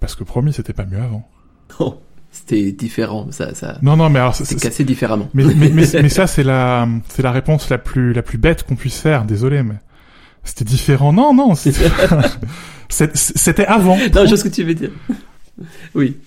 Parce 0.00 0.14
que 0.14 0.24
promis 0.24 0.52
c'était 0.52 0.72
pas 0.72 0.86
mieux 0.86 1.00
avant. 1.00 1.28
Oh, 1.80 2.02
c'était 2.30 2.70
différent, 2.72 3.28
ça, 3.30 3.54
ça. 3.54 3.78
Non 3.80 3.96
non 3.96 4.10
mais 4.10 4.18
alors 4.18 4.34
c'est 4.34 4.60
cassé 4.60 4.84
différemment. 4.84 5.28
Mais 5.32 5.44
mais, 5.44 5.70
mais, 5.70 5.86
mais 6.02 6.08
ça 6.08 6.26
c'est 6.26 6.42
la 6.42 6.86
c'est 7.08 7.22
la 7.22 7.32
réponse 7.32 7.70
la 7.70 7.78
plus 7.78 8.12
la 8.12 8.22
plus 8.22 8.38
bête 8.38 8.62
qu'on 8.62 8.76
puisse 8.76 9.00
faire. 9.00 9.24
Désolé 9.24 9.62
mais 9.62 9.76
c'était 10.44 10.64
différent. 10.64 11.12
Non 11.12 11.34
non 11.34 11.54
c'était 12.88 13.66
avant. 13.66 13.96
Non 13.96 14.26
je 14.26 14.26
sais 14.26 14.36
ce 14.36 14.44
que 14.44 14.48
tu 14.54 14.64
veux 14.64 14.74
dire. 14.74 14.90
oui. 15.94 16.18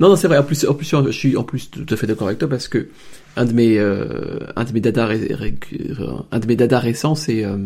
Non, 0.00 0.08
non, 0.08 0.16
c'est 0.16 0.28
vrai. 0.28 0.38
En 0.38 0.42
plus, 0.44 0.66
en 0.66 0.74
plus, 0.74 0.88
je 0.88 1.10
suis 1.10 1.36
en 1.36 1.44
plus 1.44 1.70
tout 1.70 1.86
à 1.88 1.96
fait 1.96 2.06
d'accord 2.06 2.26
avec 2.26 2.38
toi 2.38 2.48
parce 2.48 2.68
que 2.68 2.88
un 3.36 3.44
de 3.44 3.52
mes, 3.52 3.78
euh, 3.78 4.40
un 4.56 4.64
de 4.64 4.72
mes 4.72 4.80
dadas, 4.80 5.08
un 6.30 6.38
de 6.38 6.46
mes 6.46 6.56
dadas 6.56 6.80
récents, 6.80 7.14
c'est 7.14 7.44
euh, 7.44 7.56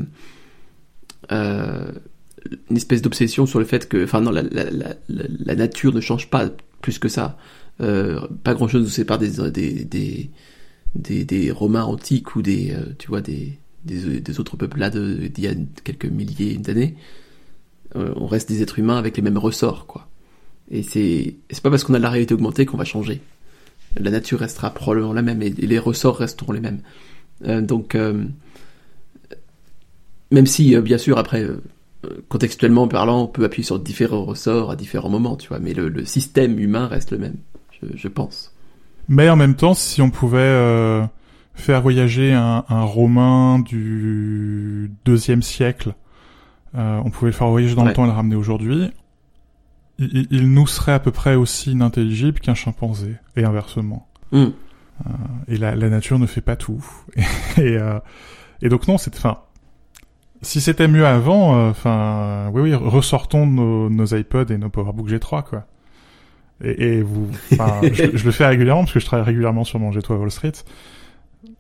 euh, 1.33 1.93
une 2.71 2.77
espèce 2.77 3.03
d'obsession 3.03 3.47
sur 3.47 3.59
le 3.59 3.65
fait 3.65 3.89
que, 3.89 4.05
enfin 4.05 4.21
non, 4.21 4.31
la, 4.31 5.55
nature 5.55 5.93
ne 5.93 6.01
change 6.01 6.31
pas 6.31 6.51
plus 6.81 6.99
que 6.99 7.09
ça. 7.09 7.37
Euh, 7.81 8.21
pas 8.43 8.55
grand 8.55 8.69
chose 8.69 8.83
nous 8.83 8.89
sépare 8.89 9.19
des 9.19 9.31
des, 9.51 10.31
des 10.95 11.25
des, 11.25 11.51
Romains 11.51 11.85
antiques 11.85 12.37
ou 12.37 12.43
des, 12.43 12.73
euh, 12.73 12.95
tu 12.99 13.09
vois, 13.09 13.21
des, 13.21 13.59
des, 13.85 14.21
des 14.21 14.41
autres 14.41 14.57
peuples 14.57 14.79
là 14.79 14.91
d'il 14.91 15.45
y 15.45 15.49
a 15.49 15.55
quelques 15.85 16.07
milliers 16.07 16.57
d'années. 16.57 16.97
On 17.95 18.27
reste 18.27 18.49
des 18.49 18.63
êtres 18.63 18.79
humains 18.79 18.99
avec 18.99 19.17
les 19.17 19.23
mêmes 19.23 19.39
ressorts, 19.39 19.87
quoi. 19.87 20.08
Et 20.71 20.83
c'est 20.83 21.37
c'est 21.51 21.63
pas 21.63 21.71
parce 21.71 21.85
qu'on 21.85 21.95
a 21.95 21.99
la 21.99 22.11
réalité 22.11 22.35
augmentée 22.35 22.67
qu'on 22.67 22.77
va 22.77 22.85
changer. 22.85 23.21
La 23.97 24.11
nature 24.11 24.41
restera 24.41 24.71
probablement 24.71 25.13
la 25.13 25.23
même 25.23 25.43
et, 25.43 25.51
les 25.51 25.79
ressorts 25.79 26.19
resteront 26.19 26.53
les 26.53 26.61
mêmes. 26.61 26.81
Euh, 27.47 27.61
donc 27.61 27.95
euh, 27.95 28.25
même 30.31 30.47
si 30.47 30.75
euh, 30.75 30.83
bien 30.83 30.99
sûr 30.99 31.19
après 31.19 31.43
euh, 31.43 31.63
contextuellement 32.29 32.87
parlant, 32.89 33.23
on 33.23 33.27
peut 33.27 33.45
appuyer 33.45 33.65
sur 33.65 33.79
différents 33.79 34.25
ressorts 34.25 34.71
à 34.71 34.77
différents 34.77 35.09
moments, 35.09 35.37
tu 35.37 35.49
vois, 35.49 35.59
mais 35.59 35.75
le, 35.75 35.89
le 35.89 36.05
système 36.05 36.59
humain 36.59 36.87
reste 36.87 37.13
le 37.13 37.19
même, 37.19 37.37
je, 37.81 37.89
je, 37.97 38.09
pense. 38.09 38.55
Mais 39.09 39.29
en 39.29 39.37
même 39.37 39.57
temps, 39.57 39.75
si 39.75 40.01
on 40.03 40.11
pouvait 40.11 40.39
euh, 40.39 41.03
faire 41.55 41.83
voyager 41.83 42.33
un, 42.33 42.65
un, 42.69 42.83
Romain 42.83 43.59
du 43.59 44.93
deuxième 45.05 45.43
siècle, 45.43 45.95
on 46.75 47.11
pouvait 47.11 47.33
le 47.33 47.37
faire 47.37 47.49
voyager 47.49 47.75
dans 47.75 47.83
ouais. 47.83 47.89
le 47.89 47.95
temps 47.95 48.05
et 48.05 48.09
le 48.09 48.13
ramener 48.13 48.37
aujourd'hui, 48.37 48.91
il, 49.99 50.27
il, 50.31 50.53
nous 50.53 50.67
serait 50.67 50.93
à 50.93 51.01
peu 51.01 51.11
près 51.11 51.35
aussi 51.35 51.73
inintelligible 51.73 52.39
qu'un 52.41 52.55
chimpanzé, 52.55 53.17
et 53.37 53.45
inversement. 53.45 54.09
Mm. 54.33 54.39
Euh, 54.39 55.11
et 55.49 55.57
la, 55.57 55.75
la, 55.75 55.89
nature 55.89 56.19
ne 56.19 56.27
fait 56.27 56.41
pas 56.41 56.57
tout. 56.57 56.85
et, 57.57 57.77
euh, 57.77 57.99
et, 58.63 58.69
donc 58.69 58.89
non, 58.89 58.99
c'est, 58.99 59.15
enfin, 59.17 59.39
si 60.43 60.61
c'était 60.61 60.89
mieux 60.89 61.07
avant, 61.07 61.69
enfin, 61.69 61.99
euh, 61.99 62.51
oui, 62.53 62.63
oui, 62.63 62.75
ressortons 62.75 63.47
nos, 63.47 63.91
nos 63.91 64.07
iPods 64.07 64.53
et 64.53 64.59
nos 64.59 64.71
PowerBook 64.71 65.09
G3, 65.09 65.45
quoi. 65.45 65.67
Et, 66.63 66.99
et 66.99 67.03
vous, 67.03 67.29
je, 67.51 68.17
je, 68.17 68.25
le 68.25 68.31
fais 68.33 68.47
régulièrement 68.47 68.83
parce 68.83 68.93
que 68.93 69.01
je 69.01 69.07
travaille 69.07 69.27
régulièrement 69.27 69.65
sur 69.65 69.79
mon 69.79 69.91
G3 69.91 70.17
Wall 70.17 70.31
Street. 70.31 70.53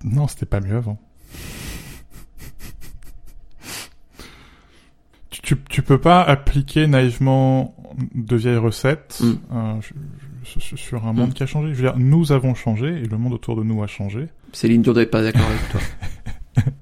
Non, 0.05 0.27
c'était 0.27 0.46
pas 0.46 0.61
mieux 0.61 0.77
avant. 0.77 0.98
tu, 5.31 5.57
tu 5.70 5.83
peux 5.83 5.98
pas 5.98 6.20
appliquer 6.22 6.87
naïvement 6.87 7.74
de 8.14 8.37
vieilles 8.37 8.57
recettes 8.57 9.20
mm. 9.20 9.33
euh, 9.53 9.81
sur 10.44 11.07
un 11.07 11.12
monde 11.12 11.31
mm. 11.31 11.35
qui 11.35 11.42
a 11.42 11.46
changé. 11.46 11.68
Je 11.74 11.83
veux 11.83 11.90
dire, 11.90 11.98
nous 11.98 12.33
avons 12.33 12.55
changé 12.55 12.88
et 12.88 13.05
le 13.05 13.18
monde 13.18 13.33
autour 13.33 13.57
de 13.57 13.62
nous 13.62 13.83
a 13.83 13.87
changé. 13.87 14.29
Céline 14.53 14.83
Dion 14.83 14.94
n'est 14.94 15.07
pas 15.07 15.22
d'accord 15.22 15.46
avec 15.46 15.68
toi. 15.70 15.81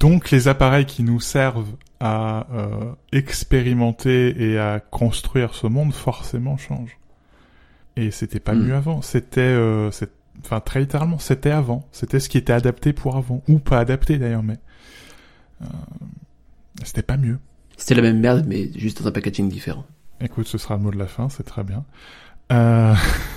Donc 0.00 0.30
les 0.30 0.48
appareils 0.48 0.86
qui 0.86 1.02
nous 1.02 1.20
servent 1.20 1.74
à 2.00 2.46
euh, 2.52 2.92
expérimenter 3.12 4.50
et 4.50 4.58
à 4.58 4.80
construire 4.80 5.54
ce 5.54 5.66
monde 5.66 5.92
forcément 5.92 6.56
changent. 6.56 6.98
Et 7.96 8.10
c'était 8.10 8.40
pas 8.40 8.54
mm. 8.54 8.62
mieux 8.62 8.74
avant. 8.74 9.02
C'était, 9.02 9.40
euh, 9.40 9.90
enfin 10.44 10.60
très 10.60 10.80
littéralement, 10.80 11.18
c'était 11.18 11.50
avant. 11.50 11.88
C'était 11.90 12.20
ce 12.20 12.28
qui 12.28 12.38
était 12.38 12.52
adapté 12.52 12.92
pour 12.92 13.16
avant 13.16 13.42
ou 13.48 13.58
pas 13.58 13.80
adapté 13.80 14.18
d'ailleurs, 14.18 14.44
mais 14.44 14.58
euh, 15.62 15.66
c'était 16.84 17.02
pas 17.02 17.16
mieux. 17.16 17.38
C'était 17.78 17.94
la 17.94 18.02
même 18.02 18.18
merde, 18.18 18.44
mais 18.46 18.70
juste 18.76 19.00
dans 19.00 19.08
un 19.08 19.12
packaging 19.12 19.48
différent. 19.48 19.86
Écoute, 20.20 20.48
ce 20.48 20.58
sera 20.58 20.74
le 20.76 20.82
mot 20.82 20.90
de 20.90 20.98
la 20.98 21.06
fin, 21.06 21.28
c'est 21.28 21.44
très 21.44 21.62
bien. 21.62 21.84
Euh... 22.50 22.94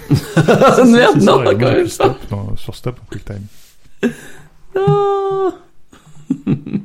Merde, 0.86 1.22
non, 1.22 1.44
quand 1.44 1.58
même 1.58 1.88
stop, 1.88 2.18
sur 2.58 2.76
stop 2.76 3.00
en 3.00 3.06
quick 3.06 3.24
time. 3.24 4.12
Non. 4.76 5.54